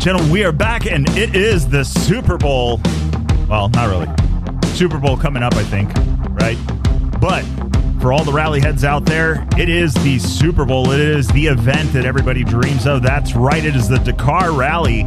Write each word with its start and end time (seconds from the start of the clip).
and 0.00 0.04
gentlemen, 0.04 0.32
we 0.32 0.44
are 0.44 0.52
back, 0.52 0.86
and 0.86 1.06
it 1.10 1.36
is 1.36 1.68
the 1.68 1.84
Super 1.84 2.38
Bowl. 2.38 2.80
Well, 3.50 3.68
not 3.68 3.90
really. 3.90 4.08
Super 4.74 4.96
Bowl 4.98 5.14
coming 5.14 5.42
up, 5.42 5.54
I 5.56 5.62
think, 5.64 5.92
right? 6.30 6.56
But 7.20 7.42
for 8.00 8.10
all 8.10 8.24
the 8.24 8.32
rally 8.32 8.60
heads 8.60 8.82
out 8.82 9.04
there, 9.04 9.46
it 9.58 9.68
is 9.68 9.92
the 9.92 10.18
Super 10.18 10.64
Bowl. 10.64 10.90
It 10.90 11.00
is 11.00 11.28
the 11.28 11.48
event 11.48 11.92
that 11.92 12.06
everybody 12.06 12.44
dreams 12.44 12.86
of. 12.86 13.02
That's 13.02 13.34
right, 13.34 13.62
it 13.62 13.76
is 13.76 13.90
the 13.90 13.98
Dakar 13.98 14.52
Rally. 14.52 15.04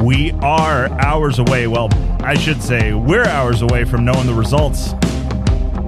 We 0.00 0.30
are 0.42 0.88
hours 1.00 1.40
away. 1.40 1.66
Well, 1.66 1.88
I 2.22 2.34
should 2.34 2.62
say 2.62 2.94
we're 2.94 3.24
hours 3.24 3.62
away 3.62 3.84
from 3.84 4.04
knowing 4.04 4.26
the 4.26 4.34
results 4.34 4.92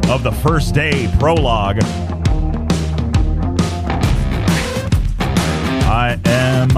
of 0.09 0.25
the 0.25 0.33
first 0.43 0.75
day 0.75 1.09
prologue. 1.21 1.79
I 5.95 6.19
am 6.25 6.71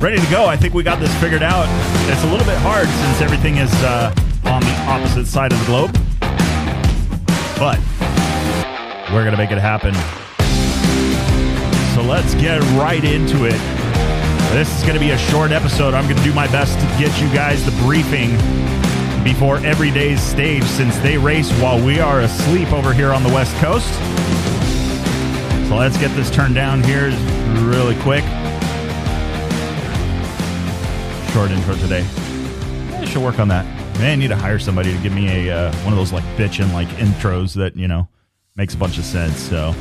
ready 0.00 0.18
to 0.18 0.30
go. 0.30 0.46
I 0.46 0.56
think 0.56 0.72
we 0.72 0.82
got 0.82 0.98
this 0.98 1.14
figured 1.20 1.42
out. 1.42 1.66
It's 2.10 2.24
a 2.24 2.26
little 2.26 2.46
bit 2.46 2.56
hard 2.56 2.88
since 2.88 3.20
everything 3.20 3.58
is 3.58 3.70
uh, 3.84 4.14
on 4.44 4.62
the 4.62 4.74
opposite 4.88 5.26
side 5.26 5.52
of 5.52 5.58
the 5.60 5.66
globe, 5.66 5.92
but 7.58 7.78
we're 9.12 9.24
going 9.24 9.32
to 9.32 9.36
make 9.36 9.50
it 9.50 9.58
happen. 9.58 9.92
So 11.94 12.02
let's 12.02 12.34
get 12.36 12.62
right 12.80 13.04
into 13.04 13.44
it. 13.44 13.60
This 14.54 14.74
is 14.74 14.82
going 14.84 14.94
to 14.94 15.00
be 15.00 15.10
a 15.10 15.18
short 15.18 15.50
episode. 15.50 15.92
I'm 15.92 16.04
going 16.04 16.16
to 16.16 16.24
do 16.24 16.32
my 16.32 16.46
best 16.46 16.80
to 16.80 16.86
get 16.98 17.20
you 17.20 17.28
guys 17.34 17.62
the 17.62 17.72
briefing 17.82 18.30
before 19.22 19.58
every 19.58 19.90
day's 19.90 20.22
stage 20.22 20.64
since 20.64 20.96
they 21.00 21.18
race 21.18 21.52
while 21.60 21.78
we 21.84 22.00
are 22.00 22.22
asleep 22.22 22.72
over 22.72 22.94
here 22.94 23.12
on 23.12 23.22
the 23.22 23.34
West 23.34 23.54
Coast. 23.56 24.17
So 25.68 25.76
let's 25.76 25.98
get 25.98 26.10
this 26.16 26.30
turned 26.30 26.54
down 26.54 26.82
here 26.82 27.10
really 27.68 27.94
quick. 27.96 28.24
Short 31.34 31.50
intro 31.50 31.76
today. 31.76 32.06
I 32.94 33.04
should 33.04 33.22
work 33.22 33.38
on 33.38 33.48
that. 33.48 33.66
I 34.00 34.14
need 34.14 34.28
to 34.28 34.36
hire 34.36 34.58
somebody 34.58 34.96
to 34.96 35.02
give 35.02 35.12
me 35.12 35.28
a 35.28 35.54
uh, 35.54 35.76
one 35.84 35.92
of 35.92 35.98
those 35.98 36.10
like 36.10 36.24
bitchin' 36.38 36.72
like 36.72 36.88
intros 36.96 37.52
that 37.56 37.76
you 37.76 37.86
know 37.86 38.08
makes 38.56 38.72
a 38.72 38.78
bunch 38.78 38.96
of 38.96 39.04
sense. 39.04 39.36
So 39.38 39.74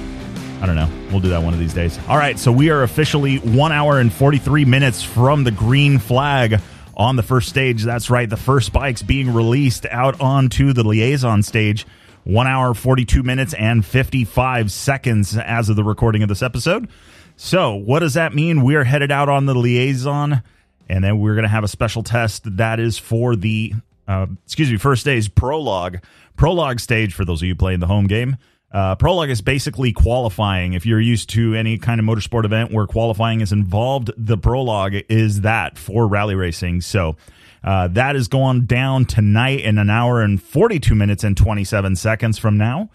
I 0.62 0.66
don't 0.66 0.76
know. 0.76 0.90
We'll 1.10 1.22
do 1.22 1.30
that 1.30 1.42
one 1.42 1.54
of 1.54 1.60
these 1.60 1.74
days. 1.74 1.98
All 2.10 2.18
right. 2.18 2.38
So 2.38 2.52
we 2.52 2.70
are 2.70 2.84
officially 2.84 3.38
one 3.38 3.72
hour 3.72 4.02
and 4.02 4.12
forty 4.12 4.40
three 4.40 4.66
minutes 4.66 5.02
from 5.02 5.46
the 5.46 5.52
green 5.52 6.00
flag 6.00 6.60
on 6.98 7.16
the 7.16 7.24
first 7.24 7.48
stage. 7.48 7.84
That's 7.84 8.10
right. 8.10 8.30
The 8.30 8.36
first 8.36 8.74
bikes 8.74 9.04
being 9.04 9.34
released 9.34 9.86
out 9.86 10.20
onto 10.20 10.74
the 10.74 10.84
liaison 10.84 11.44
stage. 11.44 11.86
One 12.28 12.46
hour, 12.46 12.74
42 12.74 13.24
minutes, 13.24 13.54
and 13.54 13.86
55 13.86 14.70
seconds 14.70 15.38
as 15.38 15.70
of 15.70 15.78
the 15.78 15.84
recording 15.86 16.24
of 16.24 16.28
this 16.28 16.44
episode. 16.44 16.90
So, 17.38 17.74
what 17.74 18.00
does 18.00 18.16
that 18.16 18.36
mean? 18.36 18.64
We're 18.64 18.84
headed 18.84 19.14
out 19.14 19.30
on 19.30 19.46
the 19.46 19.56
liaison, 19.56 20.44
and 20.90 21.04
then 21.06 21.20
we're 21.20 21.36
going 21.36 21.44
to 21.44 21.50
have 21.50 21.64
a 21.64 21.70
special 21.70 22.04
test 22.04 22.58
that 22.58 22.82
is 22.82 22.98
for 22.98 23.38
the, 23.38 23.76
uh, 24.10 24.26
excuse 24.44 24.70
me, 24.70 24.76
first 24.76 25.06
day's 25.06 25.30
prologue. 25.30 26.00
Prologue 26.36 26.82
stage, 26.82 27.14
for 27.14 27.24
those 27.24 27.42
of 27.42 27.48
you 27.48 27.56
playing 27.56 27.80
the 27.80 27.88
home 27.88 28.08
game. 28.08 28.36
Uh, 28.72 28.96
prologue 28.96 29.30
is 29.30 29.42
basically 29.42 29.94
qualifying. 29.94 30.74
If 30.74 30.86
you're 30.86 31.00
used 31.00 31.30
to 31.32 31.56
any 31.56 31.78
kind 31.78 32.00
of 32.00 32.06
motorsport 32.06 32.44
event 32.44 32.72
where 32.72 32.86
qualifying 32.86 33.42
is 33.42 33.52
involved, 33.52 34.12
the 34.18 34.38
prologue 34.38 34.96
is 35.10 35.42
that 35.42 35.78
for 35.78 36.08
rally 36.08 36.36
racing. 36.36 36.82
So, 36.82 37.16
uh, 37.64 37.88
that 37.90 38.16
is 38.16 38.28
going 38.28 38.66
down 38.66 39.06
tonight 39.06 39.62
in 39.62 39.78
an 39.78 39.90
hour 39.90 40.22
and 40.22 40.42
42 40.42 40.96
minutes 40.96 41.24
and 41.24 41.36
27 41.36 41.96
seconds 41.96 42.38
from 42.38 42.58
now. 42.58 42.90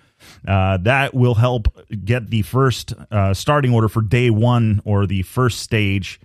Uh, 0.46 0.76
that 0.78 1.14
will 1.14 1.34
help 1.34 1.76
get 2.04 2.30
the 2.30 2.42
first 2.42 2.94
uh, 3.10 3.34
starting 3.34 3.74
order 3.74 3.88
for 3.88 4.02
day 4.02 4.30
one 4.30 4.80
or 4.84 5.06
the 5.06 5.22
first 5.22 5.60
stage. 5.60 6.20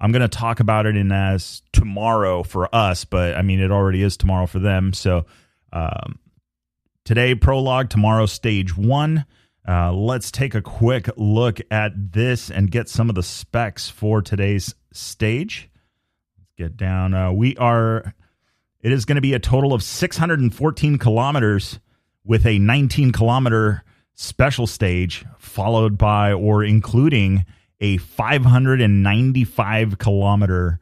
I'm 0.00 0.12
going 0.12 0.22
to 0.22 0.28
talk 0.28 0.60
about 0.60 0.86
it 0.86 0.96
in 0.96 1.12
as 1.12 1.62
tomorrow 1.72 2.42
for 2.42 2.74
us, 2.74 3.04
but 3.04 3.36
I 3.36 3.42
mean, 3.42 3.60
it 3.60 3.70
already 3.70 4.02
is 4.02 4.16
tomorrow 4.16 4.46
for 4.46 4.58
them. 4.58 4.92
So 4.92 5.26
um, 5.72 6.18
today, 7.04 7.34
prologue, 7.34 7.90
tomorrow, 7.90 8.26
stage 8.26 8.76
one. 8.76 9.24
Uh, 9.66 9.92
let's 9.92 10.30
take 10.30 10.54
a 10.54 10.60
quick 10.60 11.08
look 11.16 11.58
at 11.70 12.12
this 12.12 12.50
and 12.50 12.70
get 12.70 12.88
some 12.88 13.08
of 13.08 13.14
the 13.14 13.22
specs 13.22 13.88
for 13.88 14.20
today's 14.20 14.74
stage 14.92 15.70
Let's 16.38 16.52
get 16.56 16.76
down. 16.76 17.14
Uh, 17.14 17.32
we 17.32 17.56
are. 17.56 18.14
It 18.80 18.92
is 18.92 19.06
going 19.06 19.16
to 19.16 19.22
be 19.22 19.32
a 19.32 19.38
total 19.38 19.72
of 19.72 19.82
614 19.82 20.98
kilometers 20.98 21.80
with 22.24 22.46
a 22.46 22.58
19 22.58 23.12
kilometer 23.12 23.82
special 24.14 24.66
stage, 24.66 25.24
followed 25.38 25.96
by 25.96 26.32
or 26.32 26.62
including 26.62 27.46
a 27.80 27.96
595 27.96 29.98
kilometer 29.98 30.78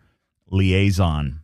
liaison. 0.50 1.40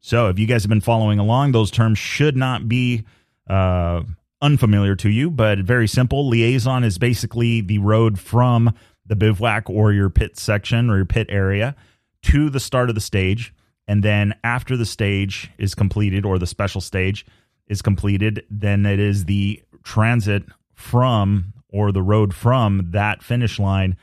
So, 0.00 0.28
if 0.28 0.38
you 0.38 0.46
guys 0.46 0.62
have 0.62 0.70
been 0.70 0.80
following 0.80 1.18
along, 1.18 1.52
those 1.52 1.72
terms 1.72 1.98
should 1.98 2.36
not 2.36 2.68
be 2.68 3.04
uh, 3.48 4.02
unfamiliar 4.40 4.94
to 4.96 5.10
you, 5.10 5.30
but 5.30 5.58
very 5.58 5.88
simple. 5.88 6.28
Liaison 6.28 6.84
is 6.84 6.98
basically 6.98 7.60
the 7.60 7.78
road 7.78 8.18
from 8.18 8.74
the 9.06 9.16
bivouac 9.16 9.68
or 9.68 9.92
your 9.92 10.10
pit 10.10 10.38
section 10.38 10.90
or 10.90 10.96
your 10.96 11.06
pit 11.06 11.26
area 11.30 11.74
to 12.22 12.50
the 12.50 12.60
start 12.60 12.88
of 12.88 12.94
the 12.94 13.00
stage. 13.00 13.54
And 13.86 14.02
then 14.02 14.34
after 14.44 14.76
the 14.76 14.86
stage 14.86 15.50
is 15.58 15.74
completed 15.74 16.26
or 16.26 16.38
the 16.38 16.46
special 16.46 16.80
stage 16.80 17.24
is 17.68 17.82
completed, 17.82 18.44
then 18.50 18.84
it 18.84 19.00
is 19.00 19.24
the 19.24 19.62
transit 19.82 20.44
from 20.74 21.54
or 21.70 21.92
the 21.92 22.02
road 22.02 22.34
from 22.34 22.90
that 22.92 23.22
finish 23.22 23.58
line 23.58 23.96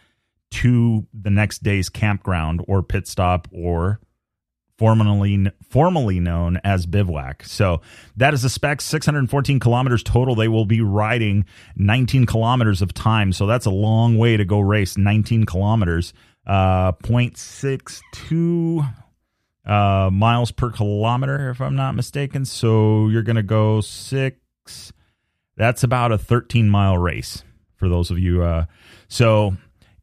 to 0.52 1.06
the 1.14 1.30
next 1.30 1.64
day's 1.64 1.90
campground 1.90 2.64
or 2.68 2.82
pit 2.82 3.08
stop 3.08 3.48
or 3.52 4.00
formerly 4.78 5.52
formerly 5.69 6.19
known 6.19 6.59
as 6.63 6.86
bivouac. 6.86 7.44
So 7.44 7.81
that 8.18 8.34
is 8.34 8.41
the 8.41 8.50
spec 8.50 8.81
614 8.81 9.59
kilometers 9.59 10.03
total 10.03 10.36
they 10.36 10.47
will 10.47 10.66
be 10.66 10.81
riding 10.81 11.46
19 11.75 12.25
kilometers 12.25 12.81
of 12.81 12.94
time. 12.94 13.34
So 13.34 13.46
that's 13.46 13.66
a 13.66 13.72
long 13.72 14.18
way 14.18 14.38
to 14.38 14.46
go 14.46 14.59
race 14.59 14.97
19 14.97 15.46
kilometers 15.46 16.14
uh, 16.46 16.91
0.62 16.94 18.94
uh, 19.66 20.09
miles 20.12 20.52
per 20.52 20.69
kilometer, 20.69 21.50
if 21.50 21.59
I'm 21.59 21.75
not 21.75 21.96
mistaken. 21.96 22.46
So 22.46 23.08
you're 23.08 23.24
going 23.24 23.35
to 23.35 23.44
go 23.44 23.81
six. 23.81 24.94
That's 25.58 25.84
about 25.84 26.12
a 26.12 26.18
13 26.18 26.69
mile 26.69 26.97
race 26.97 27.44
for 27.75 27.90
those 27.90 28.12
of 28.12 28.19
you. 28.19 28.44
Uh, 28.44 28.66
so 29.08 29.56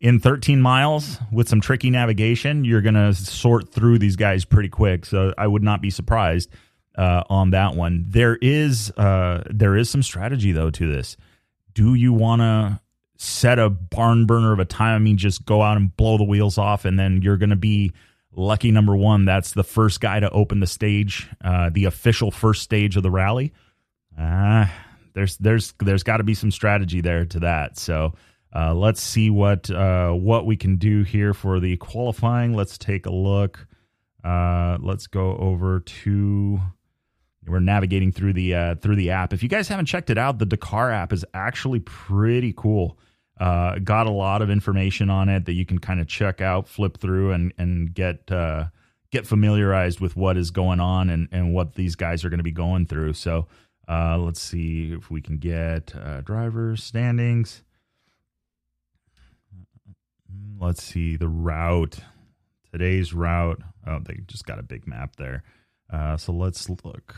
in 0.02 0.20
13 0.20 0.60
miles 0.60 1.18
with 1.32 1.48
some 1.48 1.62
tricky 1.62 1.88
navigation, 1.88 2.64
you're 2.64 2.82
going 2.82 2.94
to 2.94 3.14
sort 3.14 3.72
through 3.72 3.98
these 3.98 4.16
guys 4.16 4.44
pretty 4.44 4.68
quick. 4.68 5.06
So 5.06 5.32
I 5.38 5.46
would 5.46 5.62
not 5.62 5.80
be 5.80 5.88
surprised 5.88 6.50
uh, 6.98 7.22
on 7.30 7.50
that 7.50 7.74
one. 7.74 8.04
There 8.08 8.36
is 8.42 8.90
uh, 8.98 9.44
there 9.48 9.76
is 9.76 9.88
some 9.88 10.02
strategy 10.02 10.52
though 10.52 10.70
to 10.70 10.92
this. 10.92 11.16
Do 11.72 11.94
you 11.94 12.12
want 12.12 12.42
to 12.42 12.80
set 13.22 13.58
a 13.58 13.70
barn 13.70 14.26
burner 14.26 14.52
of 14.52 14.58
a 14.58 14.64
time. 14.64 14.96
I 14.96 14.98
mean, 14.98 15.16
just 15.16 15.44
go 15.44 15.62
out 15.62 15.76
and 15.76 15.96
blow 15.96 16.18
the 16.18 16.24
wheels 16.24 16.58
off, 16.58 16.84
and 16.84 16.98
then 16.98 17.22
you're 17.22 17.36
going 17.36 17.50
to 17.50 17.56
be 17.56 17.92
lucky 18.32 18.72
number 18.72 18.96
one. 18.96 19.24
That's 19.24 19.52
the 19.52 19.62
first 19.62 20.00
guy 20.00 20.18
to 20.18 20.28
open 20.30 20.58
the 20.58 20.66
stage, 20.66 21.28
uh, 21.44 21.70
the 21.72 21.84
official 21.84 22.30
first 22.32 22.62
stage 22.62 22.96
of 22.96 23.04
the 23.04 23.10
rally. 23.10 23.52
Uh, 24.18 24.66
there's 25.14 25.36
there's 25.36 25.72
there's 25.78 26.02
got 26.02 26.16
to 26.16 26.24
be 26.24 26.34
some 26.34 26.50
strategy 26.50 27.00
there 27.00 27.24
to 27.26 27.40
that. 27.40 27.78
So 27.78 28.14
uh, 28.54 28.74
let's 28.74 29.00
see 29.00 29.30
what 29.30 29.70
uh, 29.70 30.10
what 30.10 30.44
we 30.44 30.56
can 30.56 30.76
do 30.76 31.02
here 31.02 31.32
for 31.32 31.58
the 31.58 31.76
qualifying. 31.78 32.54
Let's 32.54 32.76
take 32.76 33.06
a 33.06 33.12
look. 33.12 33.66
Uh, 34.22 34.78
let's 34.80 35.06
go 35.06 35.36
over 35.36 35.80
to 35.80 36.60
we're 37.46 37.60
navigating 37.60 38.12
through 38.12 38.34
the 38.34 38.54
uh, 38.54 38.74
through 38.76 38.96
the 38.96 39.10
app. 39.10 39.32
If 39.32 39.42
you 39.42 39.48
guys 39.48 39.68
haven't 39.68 39.86
checked 39.86 40.10
it 40.10 40.18
out, 40.18 40.38
the 40.38 40.46
Dakar 40.46 40.90
app 40.90 41.12
is 41.12 41.24
actually 41.32 41.80
pretty 41.80 42.52
cool. 42.52 42.98
Uh, 43.40 43.78
got 43.78 44.06
a 44.06 44.10
lot 44.10 44.42
of 44.42 44.50
information 44.50 45.08
on 45.08 45.28
it 45.28 45.46
that 45.46 45.54
you 45.54 45.64
can 45.64 45.78
kind 45.78 46.00
of 46.00 46.06
check 46.06 46.40
out, 46.40 46.68
flip 46.68 46.98
through, 46.98 47.32
and 47.32 47.54
and 47.56 47.94
get 47.94 48.30
uh, 48.30 48.66
get 49.10 49.26
familiarized 49.26 49.98
with 49.98 50.14
what 50.14 50.36
is 50.36 50.50
going 50.50 50.78
on 50.78 51.08
and 51.08 51.26
and 51.32 51.54
what 51.54 51.74
these 51.74 51.96
guys 51.96 52.22
are 52.22 52.28
going 52.28 52.38
to 52.38 52.44
be 52.44 52.52
going 52.52 52.84
through. 52.84 53.14
So 53.14 53.48
let's 53.88 54.42
see 54.42 54.92
if 54.92 55.10
we 55.10 55.22
can 55.22 55.38
get 55.38 55.94
drivers 56.24 56.84
standings. 56.84 57.62
Let's 60.60 60.82
see 60.82 61.16
the 61.16 61.28
route. 61.28 61.98
Today's 62.70 63.12
route. 63.12 63.60
Oh, 63.86 63.98
they 63.98 64.20
just 64.26 64.46
got 64.46 64.58
a 64.58 64.62
big 64.62 64.86
map 64.86 65.16
there. 65.16 65.42
Uh, 65.92 66.16
so 66.16 66.32
let's 66.32 66.68
look. 66.84 67.14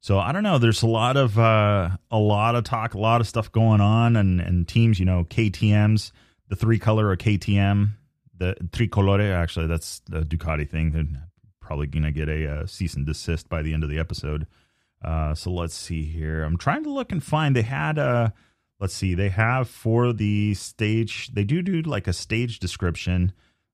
So 0.00 0.18
I 0.18 0.32
don't 0.32 0.42
know. 0.42 0.58
There's 0.58 0.82
a 0.82 0.86
lot 0.86 1.16
of 1.16 1.38
uh, 1.38 1.88
a 2.10 2.18
lot 2.18 2.54
of 2.56 2.64
talk, 2.64 2.94
a 2.94 2.98
lot 2.98 3.22
of 3.22 3.26
stuff 3.26 3.50
going 3.50 3.80
on, 3.80 4.16
and 4.16 4.40
and 4.40 4.68
teams. 4.68 5.00
You 5.00 5.06
know, 5.06 5.24
KTM's 5.24 6.12
the 6.48 6.56
three 6.56 6.78
color 6.78 7.08
or 7.08 7.16
KTM, 7.16 7.92
the 8.36 8.54
tricolore. 8.70 9.32
Actually, 9.34 9.66
that's 9.66 10.00
the 10.00 10.20
Ducati 10.20 10.68
thing. 10.68 10.90
They're 10.90 11.06
probably 11.60 11.86
gonna 11.86 12.12
get 12.12 12.28
a, 12.28 12.46
uh, 12.46 12.66
cease 12.66 12.94
and 12.94 13.06
desist 13.06 13.48
by 13.48 13.62
the 13.62 13.72
end 13.72 13.82
of 13.82 13.88
the 13.88 13.98
episode. 13.98 14.46
Uh, 15.02 15.34
so 15.34 15.50
let's 15.50 15.74
see 15.74 16.04
here. 16.04 16.42
I'm 16.42 16.58
trying 16.58 16.84
to 16.84 16.90
look 16.90 17.10
and 17.10 17.24
find. 17.24 17.56
They 17.56 17.62
had 17.62 17.96
a 17.96 18.34
let's 18.84 18.92
see, 18.92 19.14
they 19.14 19.30
have 19.30 19.66
for 19.66 20.12
the 20.12 20.52
stage, 20.52 21.28
they 21.32 21.42
do 21.42 21.62
do 21.62 21.80
like 21.80 22.06
a 22.06 22.12
stage 22.12 22.58
description, 22.58 23.32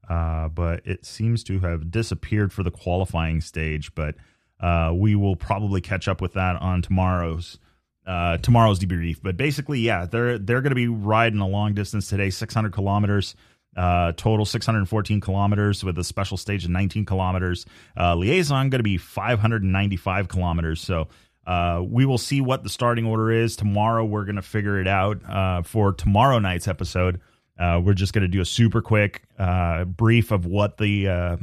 uh, 0.08 0.48
but 0.48 0.86
it 0.86 1.04
seems 1.04 1.42
to 1.42 1.58
have 1.58 1.90
disappeared 1.90 2.52
for 2.52 2.62
the 2.62 2.70
qualifying 2.70 3.40
stage. 3.40 3.92
But 3.96 4.14
uh, 4.60 4.92
we 4.94 5.16
will 5.16 5.34
probably 5.34 5.80
catch 5.80 6.06
up 6.06 6.20
with 6.20 6.34
that 6.34 6.54
on 6.62 6.80
tomorrow's 6.82 7.58
uh, 8.06 8.36
tomorrow's 8.36 8.78
debrief. 8.78 9.16
But 9.20 9.36
basically, 9.36 9.80
yeah, 9.80 10.06
they're 10.06 10.38
they're 10.38 10.60
going 10.60 10.70
to 10.70 10.76
be 10.76 10.86
riding 10.86 11.40
a 11.40 11.48
long 11.48 11.74
distance 11.74 12.08
today, 12.08 12.30
600 12.30 12.72
kilometers. 12.72 13.34
Uh, 13.76 14.12
total 14.12 14.44
614 14.44 15.20
kilometers 15.20 15.82
with 15.82 15.98
a 15.98 16.04
special 16.04 16.36
stage 16.36 16.64
of 16.64 16.70
19 16.70 17.04
kilometers. 17.04 17.66
Uh, 17.96 18.14
liaison 18.14 18.68
going 18.70 18.78
to 18.78 18.84
be 18.84 18.96
595 18.96 20.28
kilometers. 20.28 20.80
So 20.80 21.08
uh, 21.50 21.82
we 21.82 22.06
will 22.06 22.16
see 22.16 22.40
what 22.40 22.62
the 22.62 22.68
starting 22.68 23.04
order 23.04 23.28
is 23.28 23.56
tomorrow. 23.56 24.04
We're 24.04 24.24
going 24.24 24.36
to 24.36 24.42
figure 24.42 24.80
it 24.80 24.86
out 24.86 25.20
uh, 25.28 25.62
for 25.62 25.92
tomorrow 25.92 26.38
night's 26.38 26.68
episode. 26.68 27.20
Uh, 27.58 27.80
we're 27.84 27.94
just 27.94 28.12
going 28.12 28.22
to 28.22 28.28
do 28.28 28.40
a 28.40 28.44
super 28.44 28.80
quick 28.80 29.24
uh, 29.36 29.84
brief 29.84 30.30
of 30.30 30.46
what 30.46 30.78
the 30.78 31.08
uh, 31.08 31.36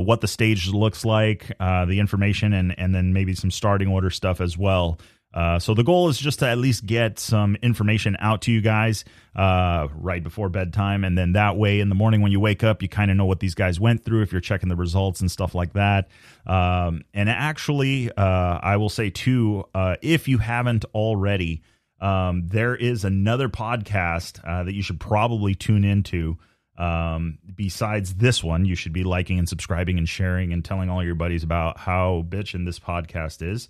what 0.00 0.22
the 0.22 0.26
stage 0.26 0.66
looks 0.66 1.04
like, 1.04 1.56
the 1.58 2.00
information, 2.00 2.52
and 2.52 2.76
and 2.80 2.92
then 2.92 3.12
maybe 3.12 3.32
some 3.32 3.52
starting 3.52 3.86
order 3.86 4.10
stuff 4.10 4.40
as 4.40 4.58
well. 4.58 4.98
Uh, 5.38 5.56
so 5.56 5.72
the 5.72 5.84
goal 5.84 6.08
is 6.08 6.18
just 6.18 6.40
to 6.40 6.48
at 6.48 6.58
least 6.58 6.84
get 6.84 7.16
some 7.16 7.56
information 7.62 8.16
out 8.18 8.42
to 8.42 8.50
you 8.50 8.60
guys 8.60 9.04
uh, 9.36 9.86
right 9.94 10.24
before 10.24 10.48
bedtime, 10.48 11.04
and 11.04 11.16
then 11.16 11.34
that 11.34 11.56
way 11.56 11.78
in 11.78 11.88
the 11.88 11.94
morning 11.94 12.22
when 12.22 12.32
you 12.32 12.40
wake 12.40 12.64
up, 12.64 12.82
you 12.82 12.88
kind 12.88 13.08
of 13.08 13.16
know 13.16 13.24
what 13.24 13.38
these 13.38 13.54
guys 13.54 13.78
went 13.78 14.04
through 14.04 14.22
if 14.22 14.32
you're 14.32 14.40
checking 14.40 14.68
the 14.68 14.74
results 14.74 15.20
and 15.20 15.30
stuff 15.30 15.54
like 15.54 15.74
that. 15.74 16.08
Um, 16.44 17.02
and 17.14 17.28
actually, 17.28 18.10
uh, 18.10 18.58
I 18.60 18.78
will 18.78 18.88
say 18.88 19.10
too, 19.10 19.64
uh, 19.76 19.94
if 20.02 20.26
you 20.26 20.38
haven't 20.38 20.84
already, 20.92 21.62
um, 22.00 22.48
there 22.48 22.74
is 22.74 23.04
another 23.04 23.48
podcast 23.48 24.40
uh, 24.44 24.64
that 24.64 24.74
you 24.74 24.82
should 24.82 24.98
probably 24.98 25.54
tune 25.54 25.84
into. 25.84 26.36
Um, 26.76 27.38
besides 27.54 28.14
this 28.14 28.42
one, 28.42 28.64
you 28.64 28.74
should 28.74 28.92
be 28.92 29.04
liking 29.04 29.38
and 29.38 29.48
subscribing 29.48 29.98
and 29.98 30.08
sharing 30.08 30.52
and 30.52 30.64
telling 30.64 30.90
all 30.90 31.04
your 31.04 31.14
buddies 31.14 31.44
about 31.44 31.78
how 31.78 32.24
bitchin' 32.28 32.64
this 32.64 32.80
podcast 32.80 33.40
is. 33.48 33.68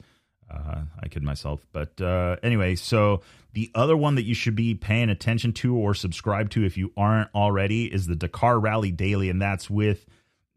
Uh, 0.50 0.82
I 1.02 1.08
kid 1.08 1.22
myself. 1.22 1.66
But 1.72 2.00
uh, 2.00 2.36
anyway, 2.42 2.74
so 2.74 3.22
the 3.52 3.70
other 3.74 3.96
one 3.96 4.14
that 4.14 4.24
you 4.24 4.34
should 4.34 4.54
be 4.54 4.74
paying 4.74 5.10
attention 5.10 5.52
to 5.54 5.76
or 5.76 5.94
subscribe 5.94 6.50
to 6.50 6.64
if 6.64 6.76
you 6.76 6.92
aren't 6.96 7.28
already 7.34 7.84
is 7.84 8.06
the 8.06 8.16
Dakar 8.16 8.58
Rally 8.58 8.90
Daily, 8.90 9.30
and 9.30 9.40
that's 9.40 9.68
with 9.68 10.06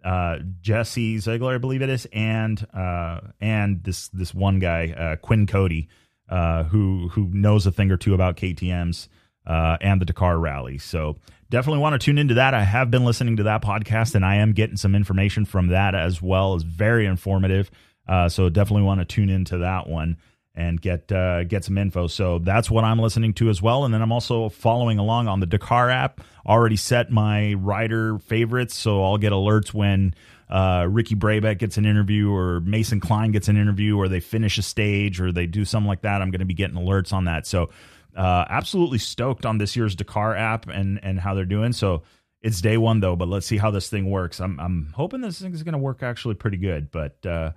uh, 0.04 0.40
Jesse 0.62 1.20
Ziegler, 1.20 1.56
I 1.56 1.58
believe 1.58 1.82
it 1.82 1.90
is, 1.90 2.08
and 2.12 2.66
uh, 2.74 3.22
and 3.40 3.84
this 3.84 4.08
this 4.10 4.34
one 4.34 4.60
guy, 4.60 4.92
uh, 4.92 5.16
Quinn 5.18 5.46
Cody, 5.46 5.90
uh, 6.30 6.64
who 6.64 7.10
who 7.10 7.30
knows 7.34 7.66
a 7.66 7.72
thing 7.72 7.92
or 7.92 7.98
two 7.98 8.14
about 8.14 8.38
KTM's 8.38 9.10
and 9.46 10.02
the 10.02 10.06
Dakar 10.06 10.40
Rally. 10.40 10.78
So 10.78 11.18
definitely 11.50 11.82
want 11.82 12.00
to 12.00 12.04
tune 12.04 12.18
into 12.18 12.36
that. 12.36 12.54
I 12.54 12.64
have 12.64 12.90
been 12.90 13.04
listening 13.04 13.38
to 13.38 13.44
that 13.44 13.62
podcast, 13.62 14.16
and 14.16 14.26
I 14.26 14.36
am 14.36 14.54
getting 14.54 14.78
some 14.78 14.96
information 14.96 15.46
from 15.46 15.68
that 15.68 15.96
as 15.96 16.22
well. 16.22 16.56
It's 16.56 16.64
very 16.64 17.06
informative. 17.06 17.70
Uh, 18.08 18.30
so 18.30 18.50
definitely 18.50 18.84
want 18.84 19.00
to 19.00 19.06
tune 19.06 19.30
into 19.30 19.60
that 19.60 19.88
one 19.88 20.18
and 20.54 20.82
get 20.82 21.12
uh, 21.12 21.44
get 21.46 21.64
some 21.64 21.78
info. 21.78 22.08
So 22.08 22.40
that's 22.40 22.70
what 22.70 22.84
I'm 22.84 23.00
listening 23.00 23.34
to 23.36 23.50
as 23.50 23.62
well. 23.62 23.86
And 23.86 23.94
then 23.94 24.02
I'm 24.02 24.12
also 24.12 24.50
following 24.50 25.00
along 25.00 25.28
on 25.28 25.40
the 25.40 25.46
Dakar 25.46 25.90
app. 25.90 26.22
Already 26.46 26.76
set 26.76 27.12
my 27.12 27.54
rider 27.54 28.20
favorites, 28.20 28.76
so 28.76 29.04
I'll 29.04 29.18
get 29.18 29.32
alerts 29.32 29.74
when 29.74 30.14
uh, 30.50 30.88
Ricky 30.90 31.16
Brabec 31.16 31.60
gets 31.60 31.78
an 31.78 31.86
interview 31.86 32.32
or 32.32 32.60
Mason 32.62 33.00
Klein 33.00 33.32
gets 33.32 33.48
an 33.48 33.56
interview 33.56 33.98
or 33.98 34.10
they 34.10 34.20
finish 34.20 34.58
a 34.58 34.62
stage 34.62 35.22
or 35.22 35.32
they 35.32 35.46
do 35.46 35.64
something 35.64 35.88
like 35.88 36.02
that. 36.02 36.22
I'm 36.22 36.32
going 36.32 36.40
to 36.40 36.46
be 36.46 36.54
getting 36.54 36.76
alerts 36.76 37.14
on 37.14 37.26
that. 37.26 37.48
So 37.48 37.70
uh, 38.16 38.46
absolutely 38.50 38.98
stoked 38.98 39.46
on 39.46 39.58
this 39.58 39.76
year's 39.78 39.96
Dakar 39.96 40.36
app 40.36 40.68
and 40.68 41.00
and 41.02 41.20
how 41.20 41.34
they're 41.34 41.46
doing. 41.46 41.72
So 41.72 42.04
it's 42.42 42.62
day 42.62 42.78
one 42.78 43.00
though, 43.00 43.16
but 43.16 43.28
let's 43.28 43.46
see 43.46 43.58
how 43.58 43.72
this 43.72 43.90
thing 43.90 44.10
works. 44.10 44.40
I'm 44.40 44.60
I'm 44.60 44.94
hoping 44.96 45.22
this 45.22 45.40
thing 45.42 45.54
is 45.54 45.64
going 45.64 45.74
to 45.74 45.80
work 45.80 46.04
actually 46.04 46.36
pretty 46.36 46.58
good, 46.58 46.92
but. 46.92 47.26
Uh, 47.26 47.52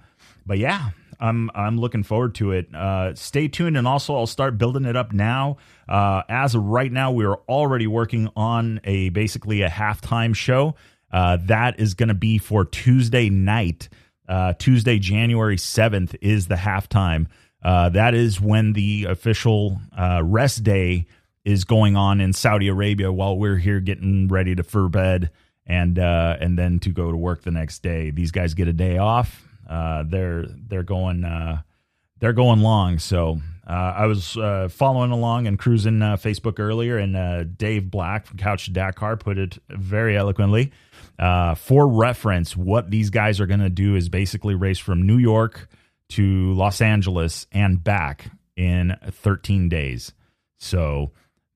but 0.47 0.59
yeah, 0.59 0.91
I'm 1.21 1.51
I'm 1.55 1.79
looking 1.79 2.03
forward 2.03 2.35
to 2.37 2.53
it. 2.53 2.75
Uh, 2.75 3.15
stay 3.15 3.49
tuned, 3.49 3.77
and 3.77 3.87
also 3.87 4.15
I'll 4.15 4.27
start 4.27 4.59
building 4.59 4.85
it 4.85 4.97
up 4.97 5.13
now. 5.13 5.59
Uh, 5.89 6.23
as 6.29 6.55
of 6.55 6.65
right 6.65 6.91
now, 6.91 7.13
we 7.13 7.25
are 7.25 7.37
already 7.49 7.87
working 7.87 8.29
on 8.37 8.81
a 8.85 9.09
basically 9.11 9.63
a 9.63 9.71
halftime 9.71 10.35
show. 10.35 10.75
Uh, 11.13 11.39
that 11.43 11.79
is 11.79 11.95
going 11.95 12.09
to 12.09 12.15
be 12.15 12.39
for 12.39 12.65
Tuesday 12.65 13.31
night. 13.31 13.89
Uh, 14.29 14.55
Tuesday, 14.55 14.99
January 14.99 15.59
seventh, 15.59 16.15
is 16.21 16.47
the 16.47 16.57
halftime. 16.57 17.27
Uh, 17.63 17.89
that 17.91 18.15
is 18.15 18.41
when 18.41 18.73
the 18.73 19.07
official 19.09 19.81
uh, 19.97 20.21
rest 20.23 20.65
day 20.65 21.07
is 21.45 21.65
going 21.65 21.97
on 21.97 22.21
in 22.21 22.33
Saudi 22.33 22.69
Arabia, 22.69 23.13
while 23.13 23.37
we're 23.37 23.59
here 23.59 23.81
getting 23.81 24.29
ready 24.29 24.55
to 24.55 24.63
fur 24.63 24.89
bed 24.89 25.31
and 25.67 25.99
and 25.99 26.59
then 26.59 26.79
to 26.81 26.91
go 26.91 27.11
to 27.11 27.17
work 27.17 27.43
the 27.43 27.51
next 27.51 27.83
day. 27.83 28.11
These 28.11 28.31
guys 28.31 28.55
get 28.55 28.69
a 28.69 28.73
day 28.73 28.99
off 28.99 29.45
uh, 29.69 30.05
they're 30.07 30.47
they're 30.47 30.83
going 30.83 31.25
uh, 31.25 31.63
they're 32.21 32.33
going 32.33 32.61
long. 32.61 32.99
So 32.99 33.41
uh, 33.67 33.95
I 33.97 34.07
was 34.07 34.37
uh, 34.37 34.69
following 34.71 35.11
along 35.11 35.47
and 35.47 35.59
cruising 35.59 36.03
uh, 36.03 36.17
Facebook 36.17 36.59
earlier, 36.59 36.99
and 36.99 37.17
uh, 37.17 37.45
Dave 37.45 37.91
Black 37.91 38.27
from 38.27 38.39
Couch 38.39 38.67
to 38.67 38.73
Dakar 38.73 39.17
put 39.17 39.39
it 39.39 39.59
very 39.69 40.17
eloquently. 40.17 40.73
for 41.19 41.89
reference, 41.89 42.57
what 42.57 42.91
these 42.91 43.11
guys 43.11 43.41
are 43.41 43.47
going 43.47 43.61
to 43.61 43.71
do 43.71 43.97
is 43.97 44.09
basically 44.09 44.55
race 44.55 44.79
from 44.79 45.07
New 45.07 45.19
York 45.19 45.69
to 46.11 46.53
Los 46.53 46.81
Angeles 46.81 47.47
and 47.53 47.83
back 47.83 48.31
in 48.57 48.97
13 49.11 49.69
days. 49.69 50.13
So 50.59 51.13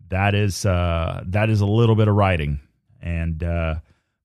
that 0.09 0.35
is 0.35 0.63
that 0.63 1.47
is 1.49 1.61
a 1.61 1.67
little 1.67 1.97
bit 1.97 2.09
of 2.09 2.15
riding, 2.15 2.61
and 3.01 3.43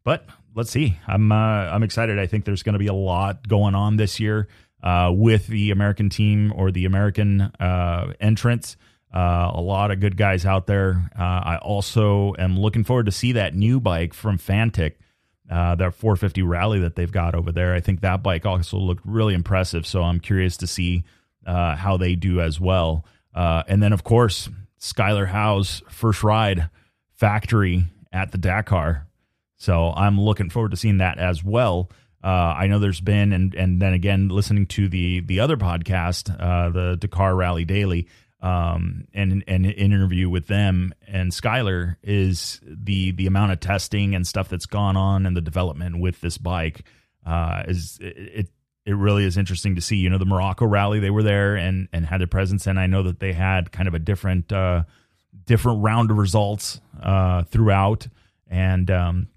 but 0.03 0.27
let's 0.56 0.71
see. 0.71 0.97
I'm 1.07 1.31
uh, 1.31 1.35
I'm 1.35 1.83
excited. 1.83 2.19
I 2.19 2.27
think 2.27 2.45
there's 2.45 2.63
going 2.63 2.74
to 2.74 2.80
be 2.80 2.88
a 2.88 2.94
lot 2.94 3.47
going 3.47 3.75
on 3.75 3.97
this 3.97 4.19
year 4.19 4.47
uh, 4.81 5.12
with 5.13 5.47
the 5.47 5.71
American 5.71 6.09
team 6.09 6.53
or 6.56 6.71
the 6.71 6.85
American 6.85 7.41
uh, 7.41 8.13
entrants. 8.19 8.77
Uh, 9.13 9.51
a 9.53 9.62
lot 9.62 9.91
of 9.91 10.00
good 10.00 10.18
guys 10.18 10.45
out 10.45 10.65
there. 10.65 11.09
Uh, 11.18 11.21
I 11.21 11.59
also 11.62 12.33
am 12.39 12.59
looking 12.59 12.83
forward 12.83 13.06
to 13.06 13.12
see 13.12 13.33
that 13.33 13.53
new 13.53 13.79
bike 13.79 14.13
from 14.13 14.39
Fantic, 14.39 15.00
uh, 15.51 15.75
that 15.75 15.94
450 15.94 16.41
Rally 16.41 16.79
that 16.79 16.96
they've 16.96 17.12
got 17.12 17.36
over 17.36 17.51
there. 17.51 17.75
I 17.75 17.79
think 17.79 18.01
that 18.01 18.24
bike 18.24 18.48
also 18.48 18.77
looked 18.77 19.03
really 19.05 19.36
impressive. 19.36 19.86
So 19.86 20.01
I'm 20.01 20.19
curious 20.19 20.57
to 20.57 20.67
see 20.67 21.03
how 21.46 21.98
they 21.98 22.15
do 22.15 22.41
as 22.41 22.60
well. 22.60 23.05
and 23.36 23.84
then 23.84 23.93
of 23.93 24.03
course 24.03 24.50
Skyler 24.83 25.27
Howes' 25.27 25.81
first 25.89 26.23
ride 26.23 26.69
factory 27.15 27.85
at 28.11 28.31
the 28.31 28.37
Dakar 28.37 29.07
so 29.63 29.93
I'm 29.95 30.19
looking 30.19 30.49
forward 30.49 30.71
to 30.71 30.77
seeing 30.77 30.97
that 30.97 31.19
as 31.19 31.41
well. 31.41 31.89
Uh, 32.21 32.27
I 32.27 32.67
know 32.67 32.79
there's 32.79 32.99
been, 32.99 33.31
and 33.31 33.55
and 33.55 33.81
then 33.81 33.93
again 33.93 34.27
listening 34.27 34.67
to 34.67 34.89
the 34.89 35.21
the 35.21 35.39
other 35.39 35.55
podcast, 35.55 36.29
uh, 36.37 36.69
the 36.69 36.97
Dakar 36.97 37.33
Rally 37.33 37.63
Daily, 37.63 38.09
um, 38.41 39.05
and, 39.13 39.41
and 39.47 39.65
an 39.65 39.71
interview 39.71 40.29
with 40.29 40.47
them 40.47 40.93
and 41.07 41.31
Skyler 41.31 41.95
is 42.03 42.59
the 42.65 43.11
the 43.11 43.25
amount 43.25 43.53
of 43.53 43.61
testing 43.61 44.15
and 44.15 44.27
stuff 44.27 44.49
that's 44.49 44.65
gone 44.65 44.97
on 44.97 45.25
and 45.25 45.35
the 45.35 45.41
development 45.41 46.01
with 46.01 46.19
this 46.19 46.37
bike 46.37 46.83
uh, 47.25 47.63
is 47.65 47.97
it 48.01 48.17
it 48.17 48.49
really 48.91 49.23
is 49.23 49.37
interesting 49.37 49.75
to 49.75 49.81
see. 49.81 49.95
You 49.95 50.09
know, 50.09 50.17
the 50.17 50.25
Morocco 50.25 50.65
Rally 50.65 50.99
they 50.99 51.09
were 51.09 51.23
there 51.23 51.55
and 51.55 51.87
and 51.93 52.05
had 52.05 52.19
their 52.19 52.27
presence, 52.27 52.67
and 52.67 52.79
I 52.79 52.87
know 52.87 53.03
that 53.03 53.19
they 53.19 53.33
had 53.33 53.71
kind 53.71 53.87
of 53.87 53.93
a 53.93 53.99
different 53.99 54.51
uh, 54.51 54.83
different 55.45 55.83
round 55.83 56.11
of 56.11 56.17
results 56.17 56.81
uh, 57.01 57.43
throughout, 57.43 58.07
and 58.49 58.91
um, 58.91 59.27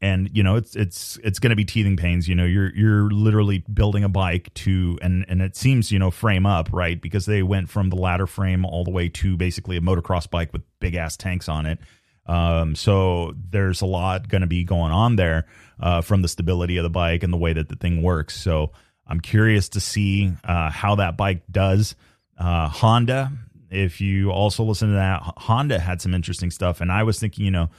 and 0.00 0.30
you 0.32 0.42
know 0.42 0.56
it's 0.56 0.76
it's 0.76 1.18
it's 1.22 1.38
going 1.38 1.50
to 1.50 1.56
be 1.56 1.64
teething 1.64 1.96
pains 1.96 2.28
you 2.28 2.34
know 2.34 2.44
you're 2.44 2.74
you're 2.74 3.10
literally 3.10 3.58
building 3.72 4.04
a 4.04 4.08
bike 4.08 4.52
to 4.54 4.98
and 5.02 5.24
and 5.28 5.42
it 5.42 5.56
seems 5.56 5.92
you 5.92 5.98
know 5.98 6.10
frame 6.10 6.46
up 6.46 6.68
right 6.72 7.00
because 7.00 7.26
they 7.26 7.42
went 7.42 7.68
from 7.68 7.90
the 7.90 7.96
ladder 7.96 8.26
frame 8.26 8.64
all 8.64 8.84
the 8.84 8.90
way 8.90 9.08
to 9.08 9.36
basically 9.36 9.76
a 9.76 9.80
motocross 9.80 10.28
bike 10.28 10.52
with 10.52 10.62
big 10.80 10.94
ass 10.94 11.16
tanks 11.16 11.48
on 11.48 11.66
it 11.66 11.78
um, 12.26 12.74
so 12.74 13.34
there's 13.50 13.80
a 13.80 13.86
lot 13.86 14.28
going 14.28 14.42
to 14.42 14.46
be 14.46 14.64
going 14.64 14.92
on 14.92 15.16
there 15.16 15.46
uh, 15.80 16.00
from 16.00 16.22
the 16.22 16.28
stability 16.28 16.76
of 16.76 16.82
the 16.82 16.90
bike 16.90 17.22
and 17.22 17.32
the 17.32 17.38
way 17.38 17.52
that 17.52 17.68
the 17.68 17.76
thing 17.76 18.02
works. 18.02 18.36
So 18.40 18.72
i'm 19.06 19.20
curious 19.20 19.70
to 19.70 19.80
see 19.80 20.32
uh, 20.44 20.70
how 20.70 20.96
that 20.96 21.16
bike 21.16 21.42
does. 21.50 21.96
Uh, 22.38 22.68
honda 22.68 23.30
if 23.70 24.00
you 24.00 24.30
also 24.30 24.64
listen 24.64 24.88
to 24.88 24.94
that 24.94 25.22
honda 25.36 25.78
had 25.78 26.00
some 26.02 26.14
interesting 26.14 26.50
stuff 26.50 26.80
and 26.80 26.90
i 26.90 27.02
was 27.02 27.18
thinking 27.18 27.44
you 27.44 27.50
know 27.50 27.70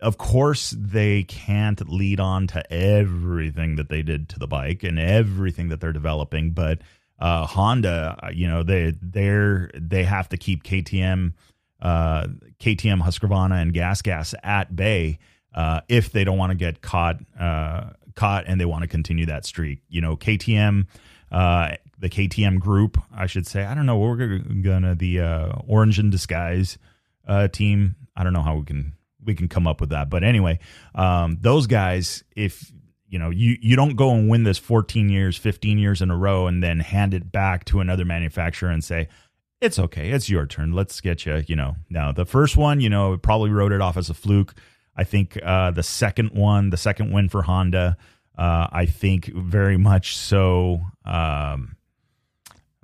of 0.00 0.18
course 0.18 0.74
they 0.78 1.24
can't 1.24 1.88
lead 1.88 2.20
on 2.20 2.46
to 2.46 2.72
everything 2.72 3.76
that 3.76 3.88
they 3.88 4.02
did 4.02 4.28
to 4.28 4.38
the 4.38 4.46
bike 4.46 4.84
and 4.84 4.98
everything 4.98 5.68
that 5.68 5.80
they're 5.80 5.92
developing 5.92 6.50
but 6.50 6.80
uh, 7.18 7.46
honda 7.46 8.16
uh, 8.22 8.28
you 8.28 8.46
know 8.46 8.62
they 8.62 8.92
they're 9.00 9.70
they 9.74 10.04
have 10.04 10.28
to 10.28 10.36
keep 10.36 10.62
ktm 10.62 11.32
uh, 11.80 12.26
ktm 12.60 13.02
husqvarna 13.02 13.60
and 13.60 13.72
gas 13.72 14.02
gas 14.02 14.34
at 14.42 14.74
bay 14.74 15.18
uh, 15.54 15.80
if 15.88 16.12
they 16.12 16.24
don't 16.24 16.38
want 16.38 16.50
to 16.50 16.56
get 16.56 16.80
caught 16.82 17.18
uh, 17.38 17.90
caught 18.14 18.44
and 18.46 18.60
they 18.60 18.64
want 18.64 18.82
to 18.82 18.88
continue 18.88 19.26
that 19.26 19.44
streak 19.44 19.80
you 19.88 20.00
know 20.00 20.16
ktm 20.16 20.86
uh, 21.30 21.72
the 21.98 22.08
ktm 22.08 22.58
group 22.58 22.98
i 23.14 23.26
should 23.26 23.46
say 23.46 23.64
i 23.64 23.74
don't 23.74 23.86
know 23.86 23.98
we're 23.98 24.38
gonna 24.62 24.94
the 24.94 25.20
orange 25.66 25.98
in 25.98 26.10
disguise 26.10 26.78
uh, 27.28 27.48
team. 27.48 27.94
I 28.16 28.24
don't 28.24 28.32
know 28.32 28.42
how 28.42 28.56
we 28.56 28.64
can 28.64 28.94
we 29.24 29.34
can 29.34 29.48
come 29.48 29.66
up 29.66 29.80
with 29.80 29.90
that, 29.90 30.08
but 30.08 30.24
anyway, 30.24 30.58
um, 30.94 31.36
those 31.40 31.66
guys, 31.66 32.24
if 32.34 32.72
you 33.08 33.18
know 33.18 33.30
you 33.30 33.56
you 33.60 33.76
don't 33.76 33.94
go 33.94 34.10
and 34.10 34.28
win 34.28 34.42
this 34.42 34.58
14 34.58 35.08
years, 35.08 35.36
15 35.36 35.78
years 35.78 36.02
in 36.02 36.10
a 36.10 36.16
row, 36.16 36.46
and 36.46 36.62
then 36.62 36.80
hand 36.80 37.14
it 37.14 37.30
back 37.30 37.64
to 37.66 37.80
another 37.80 38.04
manufacturer 38.04 38.70
and 38.70 38.82
say. 38.82 39.08
It's 39.60 39.78
okay. 39.78 40.10
It's 40.10 40.30
your 40.30 40.46
turn. 40.46 40.72
Let's 40.72 41.00
get 41.00 41.26
you. 41.26 41.42
You 41.46 41.56
know, 41.56 41.76
now 41.90 42.12
the 42.12 42.24
first 42.24 42.56
one, 42.56 42.80
you 42.80 42.88
know, 42.88 43.16
probably 43.16 43.50
wrote 43.50 43.72
it 43.72 43.80
off 43.80 43.96
as 43.96 44.08
a 44.08 44.14
fluke. 44.14 44.54
I 44.96 45.04
think 45.04 45.38
uh, 45.42 45.72
the 45.72 45.82
second 45.82 46.30
one, 46.32 46.70
the 46.70 46.76
second 46.76 47.12
win 47.12 47.28
for 47.28 47.42
Honda, 47.42 47.96
uh, 48.36 48.68
I 48.70 48.86
think 48.86 49.26
very 49.26 49.76
much 49.76 50.16
so. 50.16 50.80
Um, 51.04 51.76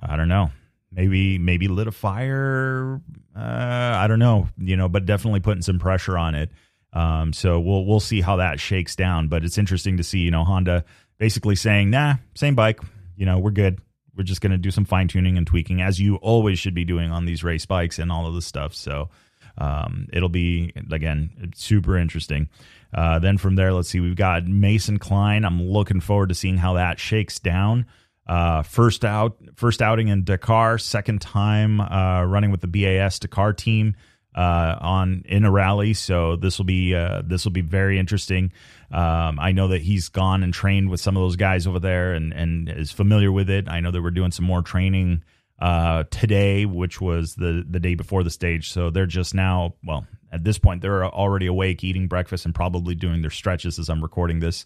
I 0.01 0.17
don't 0.17 0.29
know. 0.29 0.51
Maybe 0.91 1.39
maybe 1.39 1.69
lit 1.69 1.87
a 1.87 1.93
fire. 1.93 3.01
Uh, 3.37 3.41
I 3.41 4.07
don't 4.09 4.19
know. 4.19 4.49
You 4.59 4.77
know, 4.77 4.89
but 4.89 5.07
definitely 5.07 5.41
putting 5.41 5.63
some 5.63 5.79
pressure 5.79 6.19
on 6.19 6.35
it. 6.35 6.51
Um, 6.93 7.33
so 7.33 7.59
we'll 7.61 7.85
we'll 7.85 8.01
see 8.01 8.21
how 8.21 8.37
that 8.37 8.59
shakes 8.59 8.97
down. 8.97 9.29
But 9.29 9.45
it's 9.45 9.59
interesting 9.59 9.97
to 9.97 10.05
see. 10.05 10.21
You 10.21 10.31
know, 10.33 10.45
Honda 10.45 10.85
basically 11.19 11.57
saying, 11.57 11.91
"Nah, 11.91 12.15
same 12.35 12.55
bike. 12.55 12.81
You 13.17 13.27
know, 13.27 13.39
we're 13.39 13.51
good. 13.53 13.81
We're 14.17 14.25
just 14.25 14.41
going 14.41 14.53
to 14.53 14.59
do 14.59 14.71
some 14.71 14.85
fine 14.85 15.09
tuning 15.09 15.37
and 15.37 15.47
tweaking, 15.47 15.83
as 15.83 16.01
you 16.01 16.17
always 16.17 16.59
should 16.59 16.75
be 16.75 16.85
doing 16.85 17.11
on 17.11 17.25
these 17.25 17.43
race 17.45 17.67
bikes 17.67 17.99
and 17.99 18.11
all 18.13 18.27
of 18.27 18.35
this 18.35 18.47
stuff." 18.47 18.75
So 18.75 19.11
um, 19.59 20.09
it'll 20.13 20.29
be 20.29 20.73
again 20.91 21.53
super 21.55 21.97
interesting. 21.97 22.49
Uh, 22.93 23.19
then 23.19 23.39
from 23.39 23.57
there, 23.57 23.73
let's 23.73 23.89
see, 23.89 24.01
we've 24.01 24.17
got 24.17 24.47
Mason 24.47 24.99
Klein. 24.99 25.45
I'm 25.45 25.63
looking 25.63 26.01
forward 26.01 26.29
to 26.29 26.35
seeing 26.35 26.57
how 26.57 26.75
that 26.75 26.99
shakes 26.99 27.39
down. 27.41 27.87
Uh, 28.27 28.63
first 28.63 29.05
out, 29.05 29.37
first 29.55 29.83
outing 29.83 30.09
in 30.09 30.25
Dakar, 30.25 30.79
second 30.79 31.21
time 31.21 31.81
uh, 31.81 32.25
running 32.25 32.51
with 32.51 32.61
the 32.61 32.69
BAS 32.69 33.19
Dakar 33.19 33.53
team 33.53 33.97
uh, 34.35 34.77
on 34.81 35.23
in 35.27 35.45
a 35.45 35.51
rally. 35.51 35.95
So 35.95 36.37
this 36.37 36.59
will 36.59 36.65
be 36.65 36.95
uh, 36.95 37.23
this 37.25 37.45
will 37.45 37.53
be 37.53 37.61
very 37.61 37.99
interesting. 37.99 38.53
Um, 38.91 39.39
I 39.41 39.53
know 39.53 39.69
that 39.69 39.83
he's 39.83 40.09
gone 40.09 40.43
and 40.43 40.53
trained 40.53 40.91
with 40.91 41.01
some 41.01 41.17
of 41.17 41.23
those 41.23 41.37
guys 41.37 41.67
over 41.67 41.79
there 41.79 42.15
and 42.15 42.33
and 42.33 42.69
is 42.69 42.93
familiar 42.93 43.33
with 43.33 43.51
it. 43.51 43.69
I 43.69 43.81
know 43.81 43.91
that 43.91 44.03
we're 44.03 44.11
doing 44.11 44.33
some 44.33 44.45
more 44.45 44.63
training 44.63 45.23
uh, 45.59 46.05
today, 46.11 46.67
which 46.67 47.01
was 47.01 47.35
the 47.35 47.65
the 47.69 47.81
day 47.81 47.95
before 47.95 48.23
the 48.23 48.31
stage. 48.31 48.71
So 48.71 48.91
they're 48.91 49.07
just 49.07 49.35
now, 49.35 49.75
well, 49.85 50.07
at 50.33 50.45
this 50.45 50.59
point, 50.59 50.83
they're 50.83 51.05
already 51.07 51.47
awake, 51.47 51.85
eating 51.85 52.09
breakfast, 52.09 52.45
and 52.45 52.55
probably 52.55 52.95
doing 52.95 53.23
their 53.23 53.31
stretches 53.31 53.79
as 53.79 53.89
I'm 53.89 54.03
recording 54.03 54.41
this. 54.41 54.65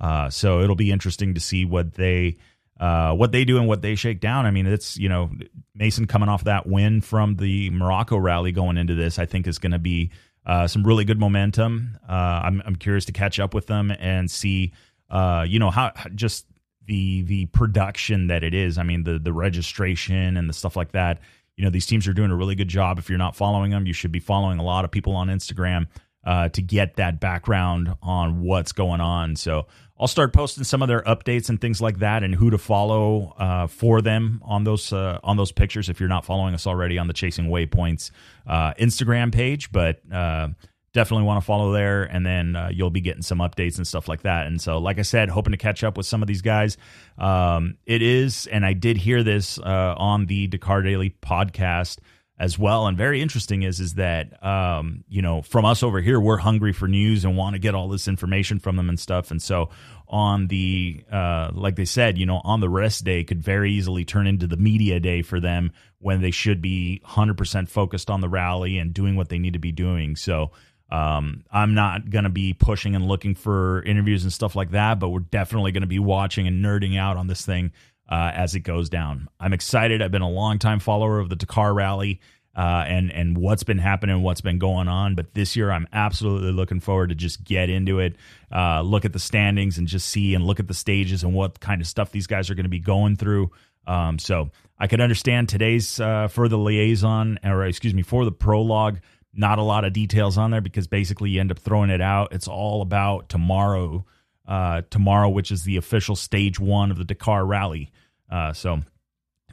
Uh, 0.00 0.30
so 0.30 0.60
it'll 0.60 0.76
be 0.76 0.90
interesting 0.90 1.34
to 1.34 1.40
see 1.40 1.66
what 1.66 1.94
they 1.94 2.38
uh, 2.80 3.12
what 3.12 3.30
they 3.30 3.44
do 3.44 3.58
and 3.58 3.68
what 3.68 3.82
they 3.82 3.94
shake 3.94 4.20
down. 4.20 4.46
I 4.46 4.50
mean, 4.50 4.66
it's 4.66 4.96
you 4.96 5.08
know 5.08 5.30
Mason 5.74 6.06
coming 6.06 6.30
off 6.30 6.44
that 6.44 6.66
win 6.66 7.02
from 7.02 7.36
the 7.36 7.68
Morocco 7.70 8.16
rally 8.16 8.52
going 8.52 8.78
into 8.78 8.94
this, 8.94 9.18
I 9.18 9.26
think 9.26 9.46
is 9.46 9.58
going 9.58 9.72
to 9.72 9.78
be 9.78 10.10
uh, 10.46 10.66
some 10.66 10.82
really 10.82 11.04
good 11.04 11.20
momentum. 11.20 11.98
Uh, 12.08 12.12
I'm 12.12 12.62
I'm 12.64 12.76
curious 12.76 13.04
to 13.04 13.12
catch 13.12 13.38
up 13.38 13.52
with 13.52 13.66
them 13.66 13.92
and 14.00 14.30
see 14.30 14.72
uh, 15.10 15.44
you 15.46 15.58
know 15.58 15.70
how 15.70 15.92
just 16.14 16.46
the 16.86 17.20
the 17.22 17.46
production 17.46 18.28
that 18.28 18.42
it 18.42 18.54
is. 18.54 18.78
I 18.78 18.82
mean, 18.82 19.04
the 19.04 19.18
the 19.18 19.32
registration 19.32 20.38
and 20.38 20.48
the 20.48 20.54
stuff 20.54 20.74
like 20.74 20.92
that. 20.92 21.20
You 21.56 21.64
know, 21.64 21.70
these 21.70 21.84
teams 21.84 22.08
are 22.08 22.14
doing 22.14 22.30
a 22.30 22.36
really 22.36 22.54
good 22.54 22.68
job. 22.68 22.98
If 22.98 23.10
you're 23.10 23.18
not 23.18 23.36
following 23.36 23.70
them, 23.72 23.86
you 23.86 23.92
should 23.92 24.12
be 24.12 24.20
following 24.20 24.58
a 24.58 24.64
lot 24.64 24.86
of 24.86 24.90
people 24.90 25.14
on 25.14 25.28
Instagram 25.28 25.86
uh, 26.24 26.48
to 26.50 26.62
get 26.62 26.96
that 26.96 27.20
background 27.20 27.94
on 28.02 28.42
what's 28.42 28.72
going 28.72 29.00
on. 29.00 29.36
So 29.36 29.66
I'll 29.98 30.08
start 30.08 30.32
posting 30.32 30.64
some 30.64 30.82
of 30.82 30.88
their 30.88 31.02
updates 31.02 31.48
and 31.48 31.60
things 31.60 31.80
like 31.80 31.98
that, 31.98 32.22
and 32.22 32.34
who 32.34 32.50
to 32.50 32.58
follow 32.58 33.34
uh, 33.38 33.66
for 33.66 34.00
them 34.00 34.40
on 34.44 34.64
those 34.64 34.92
uh, 34.92 35.18
on 35.22 35.36
those 35.36 35.52
pictures. 35.52 35.88
If 35.88 36.00
you're 36.00 36.08
not 36.08 36.24
following 36.24 36.54
us 36.54 36.66
already 36.66 36.98
on 36.98 37.06
the 37.06 37.12
Chasing 37.12 37.46
Waypoints 37.46 38.10
uh, 38.46 38.72
Instagram 38.74 39.32
page, 39.32 39.70
but 39.72 40.00
uh, 40.10 40.48
definitely 40.92 41.24
want 41.24 41.40
to 41.40 41.46
follow 41.46 41.72
there 41.72 42.02
and 42.02 42.26
then 42.26 42.56
uh, 42.56 42.68
you'll 42.72 42.90
be 42.90 43.00
getting 43.00 43.22
some 43.22 43.38
updates 43.38 43.76
and 43.76 43.86
stuff 43.86 44.08
like 44.08 44.22
that 44.22 44.46
and 44.48 44.60
so 44.60 44.78
like 44.78 44.98
i 44.98 45.02
said 45.02 45.28
hoping 45.28 45.52
to 45.52 45.56
catch 45.56 45.84
up 45.84 45.96
with 45.96 46.04
some 46.04 46.20
of 46.20 46.26
these 46.26 46.42
guys 46.42 46.76
um, 47.18 47.76
it 47.86 48.02
is 48.02 48.48
and 48.48 48.66
i 48.66 48.72
did 48.72 48.96
hear 48.96 49.22
this 49.22 49.58
uh, 49.58 49.94
on 49.96 50.26
the 50.26 50.48
dakar 50.48 50.82
daily 50.82 51.14
podcast 51.22 51.98
as 52.40 52.58
well. 52.58 52.86
And 52.86 52.96
very 52.96 53.20
interesting 53.20 53.62
is 53.62 53.80
is 53.80 53.94
that 53.94 54.42
um, 54.44 55.04
you 55.08 55.20
know 55.20 55.42
from 55.42 55.66
us 55.66 55.82
over 55.82 56.00
here 56.00 56.18
we're 56.18 56.38
hungry 56.38 56.72
for 56.72 56.88
news 56.88 57.24
and 57.24 57.36
want 57.36 57.54
to 57.54 57.60
get 57.60 57.74
all 57.74 57.88
this 57.88 58.08
information 58.08 58.58
from 58.58 58.76
them 58.76 58.88
and 58.88 58.98
stuff. 58.98 59.30
And 59.30 59.40
so 59.40 59.68
on 60.08 60.48
the 60.48 61.04
uh, 61.12 61.50
like 61.52 61.76
they 61.76 61.84
said 61.84 62.16
you 62.16 62.24
know 62.24 62.40
on 62.42 62.60
the 62.60 62.70
rest 62.70 63.04
day 63.04 63.22
could 63.22 63.42
very 63.42 63.72
easily 63.72 64.06
turn 64.06 64.26
into 64.26 64.46
the 64.46 64.56
media 64.56 64.98
day 64.98 65.20
for 65.20 65.38
them 65.38 65.70
when 65.98 66.22
they 66.22 66.30
should 66.30 66.62
be 66.62 67.02
100% 67.06 67.68
focused 67.68 68.08
on 68.08 68.22
the 68.22 68.28
rally 68.28 68.78
and 68.78 68.94
doing 68.94 69.16
what 69.16 69.28
they 69.28 69.38
need 69.38 69.52
to 69.52 69.58
be 69.58 69.70
doing. 69.70 70.16
So 70.16 70.52
um, 70.90 71.44
I'm 71.52 71.74
not 71.74 72.08
going 72.08 72.24
to 72.24 72.30
be 72.30 72.54
pushing 72.54 72.96
and 72.96 73.06
looking 73.06 73.34
for 73.34 73.82
interviews 73.82 74.24
and 74.24 74.32
stuff 74.32 74.56
like 74.56 74.70
that, 74.70 74.98
but 74.98 75.10
we're 75.10 75.20
definitely 75.20 75.72
going 75.72 75.82
to 75.82 75.86
be 75.86 75.98
watching 75.98 76.48
and 76.48 76.64
nerding 76.64 76.98
out 76.98 77.18
on 77.18 77.26
this 77.26 77.44
thing 77.44 77.72
uh, 78.10 78.32
as 78.34 78.54
it 78.54 78.60
goes 78.60 78.88
down. 78.88 79.28
I'm 79.38 79.52
excited. 79.52 80.02
I've 80.02 80.10
been 80.10 80.22
a 80.22 80.30
long 80.30 80.58
time 80.58 80.80
follower 80.80 81.18
of 81.18 81.28
the 81.28 81.36
Dakar 81.36 81.72
Rally 81.72 82.20
uh, 82.56 82.84
and 82.86 83.12
and 83.12 83.38
what's 83.38 83.62
been 83.62 83.78
happening, 83.78 84.22
what's 84.22 84.40
been 84.40 84.58
going 84.58 84.88
on. 84.88 85.14
But 85.14 85.34
this 85.34 85.54
year, 85.54 85.70
I'm 85.70 85.86
absolutely 85.92 86.52
looking 86.52 86.80
forward 86.80 87.10
to 87.10 87.14
just 87.14 87.44
get 87.44 87.70
into 87.70 88.00
it, 88.00 88.16
uh, 88.52 88.82
look 88.82 89.04
at 89.04 89.12
the 89.12 89.18
standings, 89.18 89.78
and 89.78 89.86
just 89.86 90.08
see 90.08 90.34
and 90.34 90.44
look 90.44 90.60
at 90.60 90.68
the 90.68 90.74
stages 90.74 91.22
and 91.22 91.32
what 91.32 91.60
kind 91.60 91.80
of 91.80 91.86
stuff 91.86 92.10
these 92.10 92.26
guys 92.26 92.50
are 92.50 92.54
going 92.54 92.64
to 92.64 92.70
be 92.70 92.80
going 92.80 93.16
through. 93.16 93.50
Um, 93.86 94.18
so 94.18 94.50
I 94.78 94.88
could 94.88 95.00
understand 95.00 95.48
today's 95.48 96.00
uh, 96.00 96.28
for 96.28 96.48
the 96.48 96.58
liaison, 96.58 97.38
or 97.44 97.64
excuse 97.64 97.94
me, 97.94 98.02
for 98.02 98.24
the 98.24 98.32
prologue 98.32 98.98
not 99.32 99.58
a 99.58 99.62
lot 99.62 99.84
of 99.84 99.92
details 99.92 100.36
on 100.36 100.50
there 100.50 100.60
because 100.60 100.86
basically 100.86 101.30
you 101.30 101.40
end 101.40 101.50
up 101.50 101.58
throwing 101.58 101.90
it 101.90 102.00
out. 102.00 102.32
It's 102.32 102.48
all 102.48 102.82
about 102.82 103.28
tomorrow, 103.28 104.04
uh, 104.46 104.82
tomorrow, 104.90 105.28
which 105.28 105.50
is 105.50 105.64
the 105.64 105.76
official 105.76 106.16
stage 106.16 106.58
one 106.58 106.90
of 106.90 106.98
the 106.98 107.04
Dakar 107.04 107.44
Rally. 107.44 107.90
Uh, 108.30 108.52
so 108.52 108.80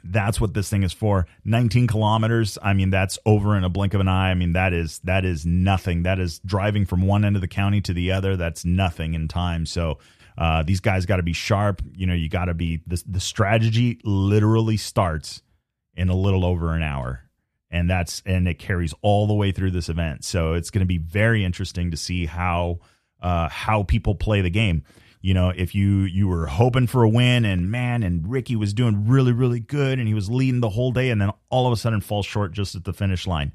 that's 0.04 0.40
what 0.40 0.54
this 0.54 0.70
thing 0.70 0.82
is 0.82 0.92
for. 0.92 1.26
19 1.44 1.86
kilometers. 1.86 2.56
I 2.62 2.72
mean, 2.72 2.90
that's 2.90 3.18
over 3.26 3.56
in 3.56 3.64
a 3.64 3.68
blink 3.68 3.94
of 3.94 4.00
an 4.00 4.08
eye. 4.08 4.30
I 4.30 4.34
mean, 4.34 4.52
that 4.52 4.72
is 4.72 5.00
that 5.00 5.24
is 5.24 5.44
nothing. 5.44 6.04
That 6.04 6.18
is 6.18 6.38
driving 6.40 6.86
from 6.86 7.02
one 7.02 7.24
end 7.24 7.36
of 7.36 7.42
the 7.42 7.48
county 7.48 7.80
to 7.82 7.92
the 7.92 8.12
other. 8.12 8.36
That's 8.36 8.64
nothing 8.64 9.14
in 9.14 9.28
time. 9.28 9.66
So 9.66 9.98
uh, 10.36 10.62
these 10.62 10.80
guys 10.80 11.04
got 11.06 11.16
to 11.16 11.22
be 11.22 11.32
sharp. 11.32 11.82
You 11.94 12.06
know, 12.06 12.14
you 12.14 12.28
got 12.28 12.46
to 12.46 12.54
be 12.54 12.82
the 12.86 13.02
the 13.06 13.20
strategy 13.20 14.00
literally 14.04 14.76
starts 14.76 15.42
in 15.94 16.08
a 16.08 16.16
little 16.16 16.44
over 16.44 16.74
an 16.74 16.82
hour 16.82 17.28
and 17.70 17.88
that's 17.88 18.22
and 18.24 18.48
it 18.48 18.58
carries 18.58 18.94
all 19.02 19.26
the 19.26 19.34
way 19.34 19.52
through 19.52 19.70
this 19.70 19.88
event. 19.88 20.24
So 20.24 20.54
it's 20.54 20.70
going 20.70 20.80
to 20.80 20.86
be 20.86 20.98
very 20.98 21.44
interesting 21.44 21.90
to 21.90 21.96
see 21.96 22.26
how 22.26 22.78
uh, 23.20 23.48
how 23.48 23.82
people 23.82 24.14
play 24.14 24.40
the 24.40 24.50
game. 24.50 24.84
You 25.20 25.34
know, 25.34 25.50
if 25.50 25.74
you 25.74 26.00
you 26.02 26.28
were 26.28 26.46
hoping 26.46 26.86
for 26.86 27.02
a 27.02 27.08
win 27.08 27.44
and 27.44 27.70
man, 27.70 28.02
and 28.02 28.30
Ricky 28.30 28.56
was 28.56 28.72
doing 28.72 29.08
really 29.08 29.32
really 29.32 29.60
good 29.60 29.98
and 29.98 30.06
he 30.06 30.14
was 30.14 30.30
leading 30.30 30.60
the 30.60 30.70
whole 30.70 30.92
day, 30.92 31.10
and 31.10 31.20
then 31.20 31.32
all 31.50 31.66
of 31.66 31.72
a 31.72 31.76
sudden 31.76 32.00
falls 32.00 32.26
short 32.26 32.52
just 32.52 32.74
at 32.74 32.84
the 32.84 32.92
finish 32.92 33.26
line. 33.26 33.52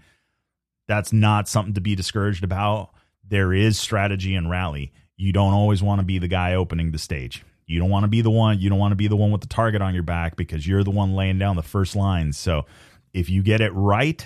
That's 0.87 1.13
not 1.13 1.47
something 1.47 1.73
to 1.75 1.81
be 1.81 1.95
discouraged 1.95 2.43
about. 2.43 2.89
There 3.27 3.53
is 3.53 3.79
strategy 3.79 4.35
and 4.35 4.49
rally. 4.49 4.91
You 5.15 5.31
don't 5.31 5.53
always 5.53 5.81
want 5.81 5.99
to 5.99 6.05
be 6.05 6.19
the 6.19 6.27
guy 6.27 6.55
opening 6.55 6.91
the 6.91 6.97
stage. 6.97 7.45
You 7.65 7.79
don't 7.79 7.89
want 7.89 8.03
to 8.03 8.09
be 8.09 8.21
the 8.21 8.29
one. 8.29 8.59
You 8.59 8.69
don't 8.69 8.79
want 8.79 8.91
to 8.91 8.97
be 8.97 9.07
the 9.07 9.15
one 9.15 9.31
with 9.31 9.41
the 9.41 9.47
target 9.47 9.81
on 9.81 9.93
your 9.93 10.03
back 10.03 10.35
because 10.35 10.67
you're 10.67 10.83
the 10.83 10.91
one 10.91 11.15
laying 11.15 11.39
down 11.39 11.55
the 11.55 11.63
first 11.63 11.95
lines. 11.95 12.37
So 12.37 12.65
if 13.13 13.29
you 13.29 13.41
get 13.41 13.61
it 13.61 13.71
right, 13.71 14.25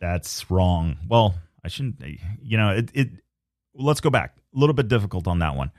that's 0.00 0.50
wrong. 0.50 0.96
Well, 1.08 1.34
I 1.64 1.68
shouldn't, 1.68 2.02
you 2.42 2.58
know, 2.58 2.70
it, 2.70 2.90
it 2.92 3.08
let's 3.74 4.00
go 4.00 4.10
back. 4.10 4.36
A 4.54 4.58
little 4.58 4.74
bit 4.74 4.88
difficult 4.88 5.26
on 5.26 5.38
that 5.40 5.56
one. 5.56 5.70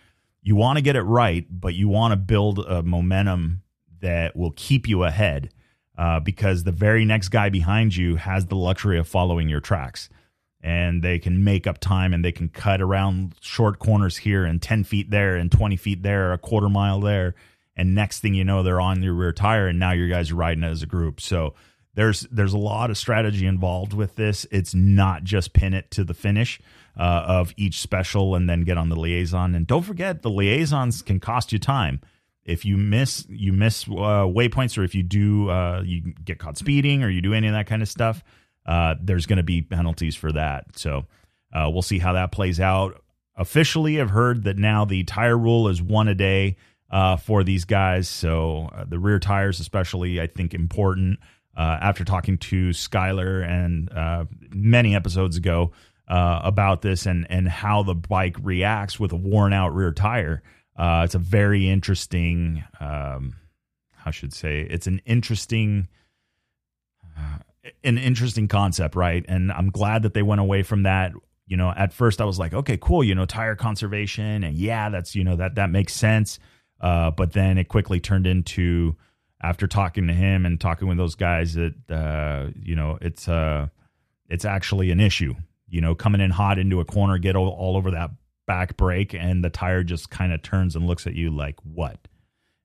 You 0.46 0.56
want 0.56 0.78
to 0.78 0.84
get 0.84 0.96
it 0.96 1.02
right, 1.02 1.44
but 1.50 1.74
you 1.74 1.88
want 1.88 2.12
to 2.12 2.18
build 2.18 2.60
a 2.60 2.84
momentum 2.84 3.64
that 4.02 4.36
will 4.36 4.54
keep 4.56 4.88
you 4.88 5.04
ahead 5.04 5.50
uh, 5.98 6.20
because 6.20 6.64
the 6.64 6.72
very 6.72 7.04
next 7.04 7.30
guy 7.30 7.50
behind 7.50 7.96
you 7.96 8.18
has 8.18 8.46
the 8.46 8.56
luxury 8.56 9.00
of 9.00 9.08
following 9.08 9.50
your 9.50 9.60
tracks 9.60 10.08
and 10.62 11.02
they 11.02 11.18
can 11.18 11.44
make 11.44 11.66
up 11.66 11.80
time 11.80 12.14
and 12.14 12.24
they 12.24 12.32
can 12.32 12.48
cut 12.48 12.80
around 12.80 13.34
short 13.42 13.80
corners 13.80 14.18
here 14.18 14.46
and 14.46 14.62
10 14.62 14.84
feet 14.84 15.10
there 15.10 15.36
and 15.36 15.52
20 15.52 15.78
feet 15.78 16.04
there, 16.04 16.32
a 16.32 16.38
quarter 16.38 16.70
mile 16.70 17.00
there. 17.00 17.34
And 17.76 17.96
next 17.96 18.20
thing 18.20 18.36
you 18.36 18.44
know, 18.44 18.62
they're 18.62 18.80
on 18.80 19.02
your 19.02 19.16
rear 19.16 19.34
tire 19.34 19.68
and 19.68 19.80
now 19.80 19.94
you 19.94 20.08
guys 20.08 20.30
are 20.30 20.36
riding 20.36 20.64
as 20.64 20.84
a 20.84 20.88
group. 20.88 21.22
So, 21.22 21.56
there's 21.96 22.22
there's 22.32 22.54
a 22.54 22.58
lot 22.58 22.90
of 22.90 22.98
strategy 22.98 23.46
involved 23.46 23.94
with 23.94 24.16
this. 24.16 24.46
It's 24.52 24.76
not 24.76 25.24
just 25.24 25.54
pin 25.54 25.74
it 25.74 25.92
to 25.92 26.04
the 26.04 26.14
finish 26.14 26.60
uh, 26.98 27.24
of 27.26 27.54
each 27.58 27.80
special 27.82 28.36
and 28.36 28.50
then 28.50 28.62
get 28.62 28.78
on 28.78 28.90
the 28.90 28.96
liaison. 28.96 29.56
And 29.56 29.66
don't 29.66 29.82
forget, 29.82 30.22
the 30.22 30.30
liaisons 30.30 31.02
can 31.02 31.20
cost 31.20 31.52
you 31.52 31.60
time. 31.60 32.02
If 32.44 32.64
you 32.64 32.78
miss 32.78 33.26
you 33.30 33.54
miss 33.54 33.88
uh, 33.88 34.28
waypoints, 34.28 34.78
or 34.78 34.84
if 34.84 34.94
you 34.94 35.04
do 35.04 35.50
uh, 35.50 35.82
you 35.84 36.14
get 36.24 36.38
caught 36.38 36.58
speeding, 36.58 37.04
or 37.04 37.10
you 37.10 37.22
do 37.22 37.34
any 37.34 37.48
of 37.48 37.54
that 37.54 37.66
kind 37.66 37.82
of 37.82 37.90
stuff, 37.90 38.24
uh, 38.66 38.96
there's 39.02 39.26
going 39.26 39.38
to 39.38 39.44
be 39.44 39.62
penalties 39.62 40.16
for 40.16 40.32
that. 40.32 40.78
So 40.78 41.06
uh, 41.54 41.70
we'll 41.72 41.82
see 41.82 42.00
how 42.00 42.14
that 42.14 42.32
plays 42.32 42.60
out. 42.60 43.02
Officially, 43.38 44.00
I've 44.00 44.12
heard 44.12 44.44
that 44.44 44.58
now 44.58 44.86
the 44.86 45.04
tire 45.06 45.38
rule 45.38 45.70
is 45.70 45.82
one 45.82 46.08
a 46.08 46.16
day 46.16 46.58
uh, 46.90 47.18
for 47.18 47.44
these 47.44 47.66
guys. 47.66 48.08
So 48.08 48.70
the 48.88 49.00
rear 49.00 49.20
tires, 49.20 49.60
especially, 49.60 50.22
I 50.22 50.28
think 50.28 50.54
important. 50.54 51.20
Uh, 51.56 51.78
after 51.82 52.04
talking 52.04 52.38
to 52.38 52.70
Skyler 52.70 53.48
and 53.48 53.92
uh, 53.92 54.26
many 54.54 54.96
episodes 54.96 55.38
ago 55.38 55.72
uh, 56.08 56.42
about 56.44 56.82
this 56.82 57.06
and 57.06 57.26
and 57.30 57.48
how 57.48 57.84
the 57.84 57.96
bike 57.96 58.36
reacts 58.42 59.00
with 59.00 59.12
a 59.12 59.16
worn 59.16 59.54
out 59.54 59.74
rear 59.74 59.92
tire. 59.92 60.44
Uh, 60.76 61.02
it's 61.06 61.16
a 61.16 61.20
very 61.20 61.70
interesting. 61.70 62.64
Um, 62.80 63.36
I 64.06 64.12
should 64.12 64.34
say 64.34 64.62
it's 64.62 64.88
an 64.88 65.02
interesting. 65.06 65.88
Uh, 67.18 67.38
an 67.84 67.98
interesting 67.98 68.48
concept, 68.48 68.96
right? 68.96 69.26
And 69.28 69.52
I'm 69.52 69.72
glad 69.72 70.04
that 70.04 70.14
they 70.14 70.22
went 70.22 70.42
away 70.42 70.62
from 70.62 70.84
that. 70.84 71.14
You 71.48 71.58
know, 71.58 71.74
at 71.76 71.94
first 71.94 72.22
I 72.22 72.26
was 72.26 72.38
like, 72.38 72.54
okay, 72.54 72.78
cool, 72.78 73.04
you 73.04 73.16
know, 73.16 73.26
tire 73.26 73.56
conservation, 73.56 74.44
and 74.44 74.56
yeah, 74.56 74.90
that's 74.90 75.16
you 75.16 75.24
know 75.24 75.36
that 75.38 75.56
that 75.56 75.70
makes 75.70 75.94
sense. 75.94 76.38
Uh, 76.82 77.10
but 77.12 77.32
then 77.32 77.58
it 77.58 77.70
quickly 77.70 78.00
turned 78.00 78.28
into 78.28 78.96
after 79.46 79.68
talking 79.68 80.08
to 80.08 80.14
him 80.14 80.46
and 80.46 80.60
talking 80.60 80.88
with 80.88 80.98
those 80.98 81.14
guys 81.14 81.54
that 81.54 81.76
uh, 81.90 82.50
you 82.60 82.76
know 82.76 82.98
it's 83.00 83.28
uh 83.30 83.68
it's 84.28 84.46
actually 84.46 84.90
an 84.92 85.00
issue. 85.00 85.36
You 85.68 85.82
know, 85.82 85.94
coming 85.94 86.22
in 86.22 86.32
hot 86.32 86.58
into 86.58 86.80
a 86.80 86.86
corner, 86.86 87.18
get 87.18 87.36
all, 87.36 87.50
all 87.50 87.78
over 87.78 87.92
that 87.92 88.12
back 88.48 88.76
brake, 88.76 89.14
and 89.14 89.44
the 89.44 89.50
tire 89.50 89.84
just 89.84 90.10
kind 90.10 90.34
of 90.34 90.42
turns 90.42 90.76
and 90.76 90.88
looks 90.88 91.06
at 91.06 91.14
you 91.14 91.30
like, 91.30 91.58
"What?" 91.64 92.08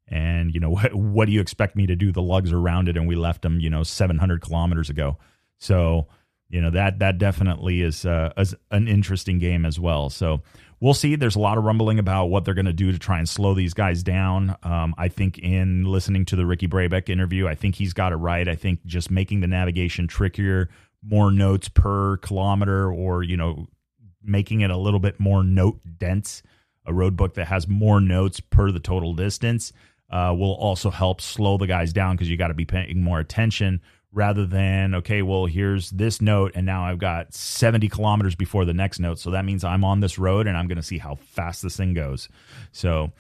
And 0.09 0.55
you 0.55 0.61
know, 0.61 0.71
what, 0.77 0.95
what 0.95 1.27
do 1.27 1.33
you 1.33 1.41
expect 1.41 1.77
me 1.77 1.87
to 1.87 1.97
do? 1.97 2.13
The 2.13 2.23
lugs 2.23 2.53
are 2.53 2.61
rounded, 2.61 2.97
and 2.97 3.07
we 3.07 3.15
left 3.15 3.43
them, 3.43 3.61
you 3.61 3.69
know, 3.69 3.83
700 3.83 4.41
kilometers 4.41 4.89
ago. 4.89 5.19
So, 5.59 6.07
you 6.51 6.61
know 6.61 6.71
that 6.71 6.99
that 6.99 7.19
definitely 7.19 7.81
is, 7.81 8.05
uh, 8.05 8.33
an 8.71 8.89
interesting 8.89 9.39
game 9.39 9.65
as 9.65 9.79
well. 9.79 10.11
So 10.11 10.43
we'll 10.81 10.95
see. 10.95 11.15
There's 11.15 11.37
a 11.37 11.41
lot 11.41 11.59
of 11.59 11.65
rumbling 11.65 11.99
about 11.99 12.27
what 12.27 12.45
they're 12.45 12.55
going 12.55 12.67
to 12.67 12.73
do 12.73 12.91
to 12.91 12.99
try 12.99 13.19
and 13.19 13.29
slow 13.29 13.55
these 13.55 13.73
guys 13.73 14.03
down. 14.03 14.57
Um, 14.63 14.95
I 14.99 15.09
think 15.09 15.39
in 15.39 15.85
listening 15.85 16.25
to 16.27 16.37
the 16.37 16.45
Ricky 16.45 16.67
Brabec 16.67 17.09
interview, 17.09 17.47
I 17.47 17.55
think 17.55 17.77
he's 17.77 17.93
got 17.93 18.13
it 18.13 18.17
right. 18.17 18.49
I 18.49 18.57
think 18.57 18.85
just 18.85 19.11
making 19.11 19.41
the 19.41 19.47
navigation 19.47 20.09
trickier, 20.09 20.69
more 21.03 21.31
notes 21.31 21.69
per 21.69 22.17
kilometer, 22.17 22.93
or 22.93 23.23
you 23.23 23.37
know, 23.37 23.69
making 24.23 24.63
it 24.63 24.71
a 24.71 24.77
little 24.77 25.01
bit 25.01 25.21
more 25.21 25.45
note 25.45 25.81
dense, 25.99 26.43
a 26.85 26.93
road 26.93 27.17
book 27.17 27.35
that 27.35 27.47
has 27.47 27.69
more 27.69 28.01
notes 28.01 28.41
per 28.41 28.73
the 28.73 28.81
total 28.81 29.15
distance. 29.15 29.73
Uh, 30.13 30.35
will 30.37 30.55
also 30.55 30.91
help 30.91 31.21
slow 31.21 31.57
the 31.57 31.69
guys 31.69 31.93
down 31.93 32.17
because 32.17 32.29
you 32.29 32.37
got 32.37 32.49
to 32.49 32.55
be 32.55 32.65
paying 32.65 33.01
more 33.01 33.21
attention 33.21 33.81
rather 34.13 34.45
than 34.45 34.97
okay 34.97 35.23
well 35.23 35.47
here's 35.47 35.91
this 35.91 36.21
note 36.21 36.53
and 36.57 36.67
now 36.67 36.85
i've 36.85 36.99
got 36.99 37.33
70 37.33 37.89
kilometers 37.89 38.35
before 38.35 38.65
the 38.65 38.75
next 38.75 38.99
note. 38.99 39.19
So 39.19 39.31
that 39.31 39.45
means 39.45 39.65
i'm 39.65 39.85
on 39.85 40.01
this 40.01 40.19
road 40.19 40.47
and 40.47 40.57
i'm 40.57 40.67
going 40.67 40.77
to 40.77 40.83
see 40.83 40.99
how 40.99 41.17
fast 41.17 41.63
this 41.63 41.77
thing 41.77 41.95
goes. 41.95 42.29
So 42.73 43.13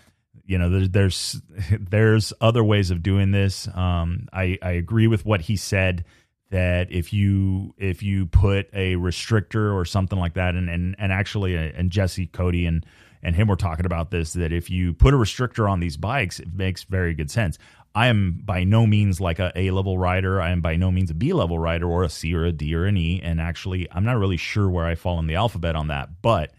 you 0.44 0.58
know 0.58 0.68
there's 0.68 0.90
there's, 0.90 1.42
there's 1.80 2.32
other 2.40 2.64
ways 2.64 2.90
of 2.90 3.02
doing 3.02 3.30
this. 3.30 3.68
Um, 3.68 4.28
I, 4.32 4.58
I 4.62 4.72
agree 4.72 5.06
with 5.06 5.24
what 5.24 5.40
he 5.42 5.56
said 5.56 6.04
that 6.50 6.90
if 6.90 7.12
you 7.12 7.74
if 7.78 8.02
you 8.02 8.26
put 8.26 8.68
a 8.72 8.96
restrictor 8.96 9.72
or 9.72 9.84
something 9.84 10.18
like 10.18 10.34
that 10.34 10.54
and 10.54 10.68
and, 10.68 10.96
and 10.98 11.12
actually 11.12 11.56
uh, 11.56 11.70
and 11.76 11.90
jesse 11.90 12.26
cody 12.26 12.66
and 12.66 12.84
and 13.22 13.36
him 13.36 13.46
were 13.48 13.56
talking 13.56 13.86
about 13.86 14.10
this 14.10 14.32
that 14.32 14.52
if 14.52 14.68
you 14.68 14.92
put 14.92 15.14
a 15.14 15.16
restrictor 15.16 15.70
on 15.70 15.80
these 15.80 15.96
bikes 15.96 16.40
it 16.40 16.52
makes 16.52 16.82
very 16.84 17.14
good 17.14 17.30
sense 17.30 17.56
I 17.94 18.06
am 18.06 18.42
by 18.44 18.64
no 18.64 18.86
means 18.86 19.20
like 19.20 19.38
a 19.38 19.52
A 19.56 19.70
level 19.70 19.98
rider. 19.98 20.40
I 20.40 20.50
am 20.50 20.60
by 20.60 20.76
no 20.76 20.90
means 20.90 21.10
a 21.10 21.14
B 21.14 21.32
level 21.32 21.58
rider 21.58 21.88
or 21.88 22.04
a 22.04 22.08
C 22.08 22.34
or 22.34 22.44
a 22.44 22.52
D 22.52 22.74
or 22.74 22.84
an 22.84 22.96
E. 22.96 23.20
And 23.22 23.40
actually, 23.40 23.88
I'm 23.90 24.04
not 24.04 24.18
really 24.18 24.36
sure 24.36 24.68
where 24.68 24.86
I 24.86 24.94
fall 24.94 25.18
in 25.18 25.26
the 25.26 25.34
alphabet 25.34 25.74
on 25.74 25.88
that, 25.88 26.22
but 26.22 26.52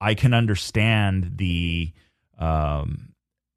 I 0.00 0.14
can 0.14 0.34
understand 0.34 1.32
the 1.36 1.92
um, 2.38 3.12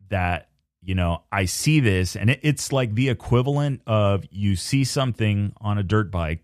that 0.10 0.50
you 0.82 0.96
know 0.96 1.24
I 1.32 1.46
see 1.46 1.80
this, 1.80 2.16
and 2.16 2.30
it, 2.30 2.40
it's 2.42 2.72
like 2.72 2.96
the 2.96 3.10
equivalent 3.10 3.82
of 3.86 4.26
you 4.30 4.56
see 4.56 4.84
something 4.84 5.54
on 5.60 5.78
a 5.78 5.84
dirt 5.84 6.12
bike. 6.12 6.44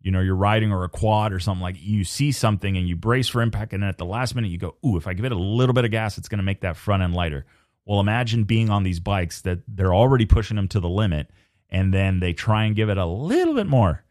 You 0.00 0.12
know, 0.12 0.20
you're 0.20 0.36
riding 0.36 0.72
or 0.72 0.84
a 0.84 0.88
quad 0.88 1.32
or 1.32 1.40
something 1.40 1.62
like 1.62 1.76
you 1.78 2.04
see 2.04 2.32
something 2.32 2.76
and 2.76 2.88
you 2.88 2.96
brace 2.96 3.28
for 3.28 3.42
impact, 3.42 3.72
and 3.74 3.82
then 3.82 3.90
at 3.90 3.98
the 3.98 4.06
last 4.06 4.34
minute 4.34 4.50
you 4.50 4.58
go, 4.58 4.76
"Ooh, 4.86 4.96
if 4.96 5.06
I 5.06 5.12
give 5.12 5.24
it 5.24 5.32
a 5.32 5.38
little 5.38 5.74
bit 5.74 5.84
of 5.84 5.90
gas, 5.90 6.16
it's 6.16 6.28
going 6.28 6.38
to 6.38 6.44
make 6.44 6.60
that 6.60 6.76
front 6.76 7.02
end 7.02 7.14
lighter." 7.14 7.44
Well, 7.88 8.00
imagine 8.00 8.44
being 8.44 8.68
on 8.68 8.82
these 8.82 9.00
bikes 9.00 9.40
that 9.40 9.60
they're 9.66 9.94
already 9.94 10.26
pushing 10.26 10.56
them 10.56 10.68
to 10.68 10.78
the 10.78 10.90
limit 10.90 11.30
and 11.70 11.92
then 11.92 12.20
they 12.20 12.34
try 12.34 12.64
and 12.64 12.76
give 12.76 12.90
it 12.90 12.98
a 12.98 13.06
little 13.06 13.54
bit 13.54 13.66
more 13.66 14.04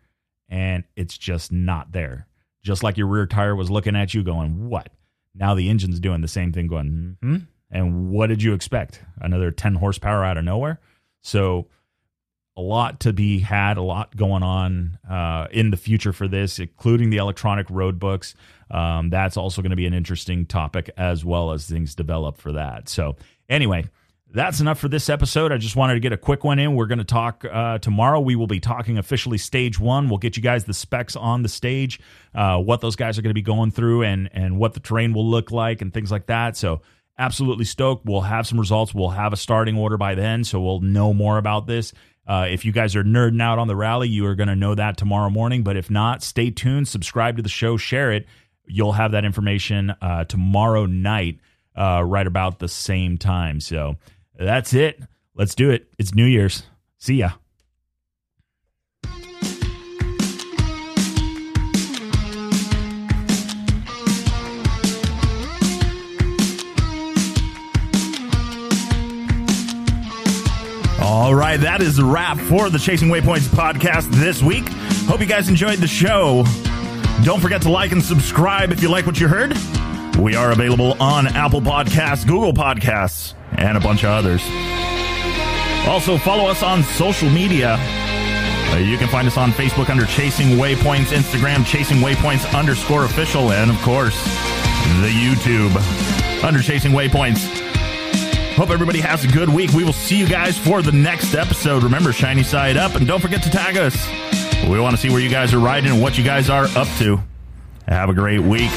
and 0.50 0.84
it's 0.96 1.16
just 1.16 1.52
not 1.52 1.92
there. 1.92 2.28
Just 2.64 2.82
like 2.82 2.98
your 2.98 3.06
rear 3.08 3.28
tire 3.28 3.56
was 3.56 3.70
looking 3.70 3.96
at 3.96 4.16
you 4.16 4.24
going, 4.24 4.68
"What?" 4.68 4.90
Now 5.36 5.54
the 5.54 5.70
engine's 5.70 6.00
doing 6.00 6.22
the 6.22 6.28
same 6.28 6.52
thing 6.52 6.68
going, 6.68 7.18
"Hmm?" 7.22 7.38
And 7.70 8.10
what 8.10 8.28
did 8.28 8.42
you 8.42 8.54
expect? 8.54 9.04
Another 9.22 9.52
10 9.52 9.76
horsepower 9.76 10.24
out 10.26 10.38
of 10.38 10.44
nowhere? 10.44 10.80
So 11.22 11.68
a 12.56 12.62
lot 12.62 13.02
to 13.02 13.14
be 13.14 13.40
had, 13.40 13.78
a 13.78 13.82
lot 13.82 14.16
going 14.16 14.42
on 14.42 14.98
uh, 15.08 15.48
in 15.52 15.70
the 15.70 15.78
future 15.78 16.12
for 16.12 16.28
this, 16.28 16.58
including 16.60 17.12
the 17.12 17.18
electronic 17.18 17.70
road 17.70 18.00
books. 18.00 18.34
Um, 18.72 19.10
that's 19.10 19.38
also 19.38 19.62
going 19.62 19.70
to 19.70 19.76
be 19.76 19.86
an 19.86 19.94
interesting 19.94 20.46
topic 20.46 20.90
as 20.98 21.24
well 21.24 21.52
as 21.52 21.68
things 21.68 21.94
develop 21.94 22.38
for 22.38 22.54
that. 22.54 22.90
So 22.90 23.16
Anyway, 23.50 23.90
that's 24.30 24.60
enough 24.60 24.78
for 24.78 24.90
this 24.90 25.10
episode. 25.10 25.52
I 25.52 25.58
just 25.58 25.76
wanted 25.76 25.94
to 25.94 26.00
get 26.00 26.12
a 26.12 26.18
quick 26.18 26.44
one 26.44 26.60
in. 26.60 26.76
We're 26.76 26.88
going 26.88 26.98
to 27.00 27.06
talk 27.06 27.46
uh, 27.50 27.78
tomorrow. 27.80 28.20
We 28.20 28.36
will 28.36 28.48
be 28.48 28.60
talking 28.60 28.98
officially 28.98 29.38
stage 29.38 29.80
one. 29.80 30.10
We'll 30.10 30.18
get 30.18 30.36
you 30.36 30.44
guys 30.44 30.66
the 30.66 30.74
specs 30.74 31.16
on 31.16 31.44
the 31.44 31.50
stage, 31.50 32.00
uh, 32.36 32.58
what 32.58 32.82
those 32.82 32.96
guys 32.96 33.18
are 33.18 33.22
going 33.22 33.32
to 33.32 33.36
be 33.36 33.42
going 33.42 33.72
through, 33.72 34.04
and 34.04 34.30
and 34.34 34.58
what 34.58 34.74
the 34.74 34.80
terrain 34.80 35.14
will 35.14 35.26
look 35.26 35.52
like, 35.52 35.82
and 35.82 35.94
things 35.94 36.12
like 36.12 36.26
that. 36.28 36.58
So 36.58 36.82
absolutely 37.18 37.66
stoked. 37.66 38.06
We'll 38.06 38.22
have 38.22 38.46
some 38.46 38.60
results. 38.60 38.94
We'll 38.94 39.10
have 39.10 39.32
a 39.32 39.38
starting 39.38 39.78
order 39.78 39.98
by 39.98 40.16
then, 40.16 40.44
so 40.44 40.62
we'll 40.62 40.82
know 40.82 41.14
more 41.14 41.38
about 41.38 41.66
this. 41.66 41.94
Uh, 42.28 42.48
if 42.50 42.66
you 42.66 42.74
guys 42.74 42.96
are 42.98 43.06
nerding 43.06 43.42
out 43.42 43.58
on 43.58 43.70
the 43.70 43.76
rally, 43.76 44.10
you 44.10 44.26
are 44.26 44.36
going 44.36 44.50
to 44.50 44.56
know 44.56 44.76
that 44.76 44.98
tomorrow 44.98 45.30
morning. 45.30 45.64
But 45.64 45.78
if 45.78 45.90
not, 45.90 46.22
stay 46.22 46.50
tuned, 46.50 46.90
subscribe 46.90 47.38
to 47.38 47.42
the 47.42 47.50
show, 47.50 47.78
share 47.78 48.12
it. 48.12 48.26
You'll 48.66 48.92
have 48.92 49.14
that 49.14 49.24
information 49.24 49.92
uh, 50.02 50.26
tomorrow 50.26 50.86
night 50.86 51.40
uh, 51.78 52.04
right 52.04 52.28
about 52.28 52.60
the 52.60 52.68
same 52.68 53.18
time. 53.18 53.60
So 53.60 53.96
that's 54.38 54.74
it. 54.74 55.02
Let's 55.36 55.56
do 55.56 55.70
it. 55.70 55.88
It's 55.98 56.16
New 56.16 56.26
Year's. 56.26 56.64
See 56.98 57.16
ya. 57.16 57.32
All 71.00 71.36
right, 71.36 71.58
that 71.58 71.82
is 71.82 71.98
the 71.98 72.06
wrap 72.06 72.38
for 72.38 72.70
the 72.70 72.80
Chasing 72.80 73.10
Waypoints 73.10 73.48
podcast 73.48 74.10
this 74.12 74.42
week. 74.42 74.68
Hope 75.08 75.20
you 75.20 75.26
guys 75.26 75.50
enjoyed 75.50 75.80
the 75.80 75.88
show. 75.88 76.44
Don't 77.24 77.42
forget 77.42 77.62
to 77.64 77.70
like 77.70 77.92
and 77.92 78.04
subscribe 78.04 78.72
if 78.72 78.82
you 78.82 78.90
like 78.90 79.06
what 79.06 79.20
you 79.20 79.28
heard. 79.28 79.54
We 80.18 80.36
are 80.36 80.52
available 80.52 80.96
on 81.02 81.28
Apple 81.28 81.62
Podcasts, 81.62 82.26
Google 82.26 82.52
Podcasts, 82.52 83.36
and 83.52 83.78
a 83.78 83.80
bunch 83.80 84.04
of 84.04 84.10
others. 84.10 84.42
Also, 85.88 86.18
follow 86.18 86.50
us 86.50 86.64
on 86.64 86.84
social 86.84 87.30
media. 87.30 87.78
Uh, 87.80 88.78
you 88.78 88.98
can 88.98 89.08
find 89.10 89.28
us 89.28 89.38
on 89.38 89.52
Facebook 89.52 89.90
under 89.90 90.06
Chasing 90.06 90.58
Waypoints, 90.58 91.16
Instagram 91.16 91.66
Chasing 91.66 91.98
Waypoints 91.98 92.58
underscore 92.58 93.06
official, 93.06 93.52
and 93.52 93.70
of 93.70 93.78
course, 93.84 94.22
the 95.02 95.12
YouTube 95.14 96.44
under 96.44 96.62
Chasing 96.62 96.92
Waypoints. 96.92 97.46
Hope 98.56 98.72
everybody 98.72 99.00
has 99.00 99.24
a 99.24 99.28
good 99.28 99.50
week. 99.50 99.72
We 99.72 99.84
will 99.84 99.94
see 99.94 100.18
you 100.18 100.28
guys 100.28 100.58
for 100.58 100.82
the 100.82 100.92
next 100.92 101.36
episode. 101.36 101.84
Remember, 101.84 102.12
shiny 102.12 102.44
side 102.44 102.76
up, 102.76 102.96
and 102.96 103.06
don't 103.06 103.22
forget 103.22 103.44
to 103.44 103.52
tag 103.52 103.78
us. 103.78 103.96
We 104.68 104.80
want 104.80 104.96
to 104.96 105.02
see 105.02 105.10
where 105.10 105.22
you 105.22 105.30
guys 105.30 105.54
are 105.54 105.60
riding 105.60 105.92
and 105.92 106.02
what 106.02 106.18
you 106.18 106.24
guys 106.24 106.50
are 106.50 106.66
up 106.76 106.88
to. 106.98 107.22
Have 107.88 108.10
a 108.10 108.14
great 108.14 108.42
week. 108.42 108.72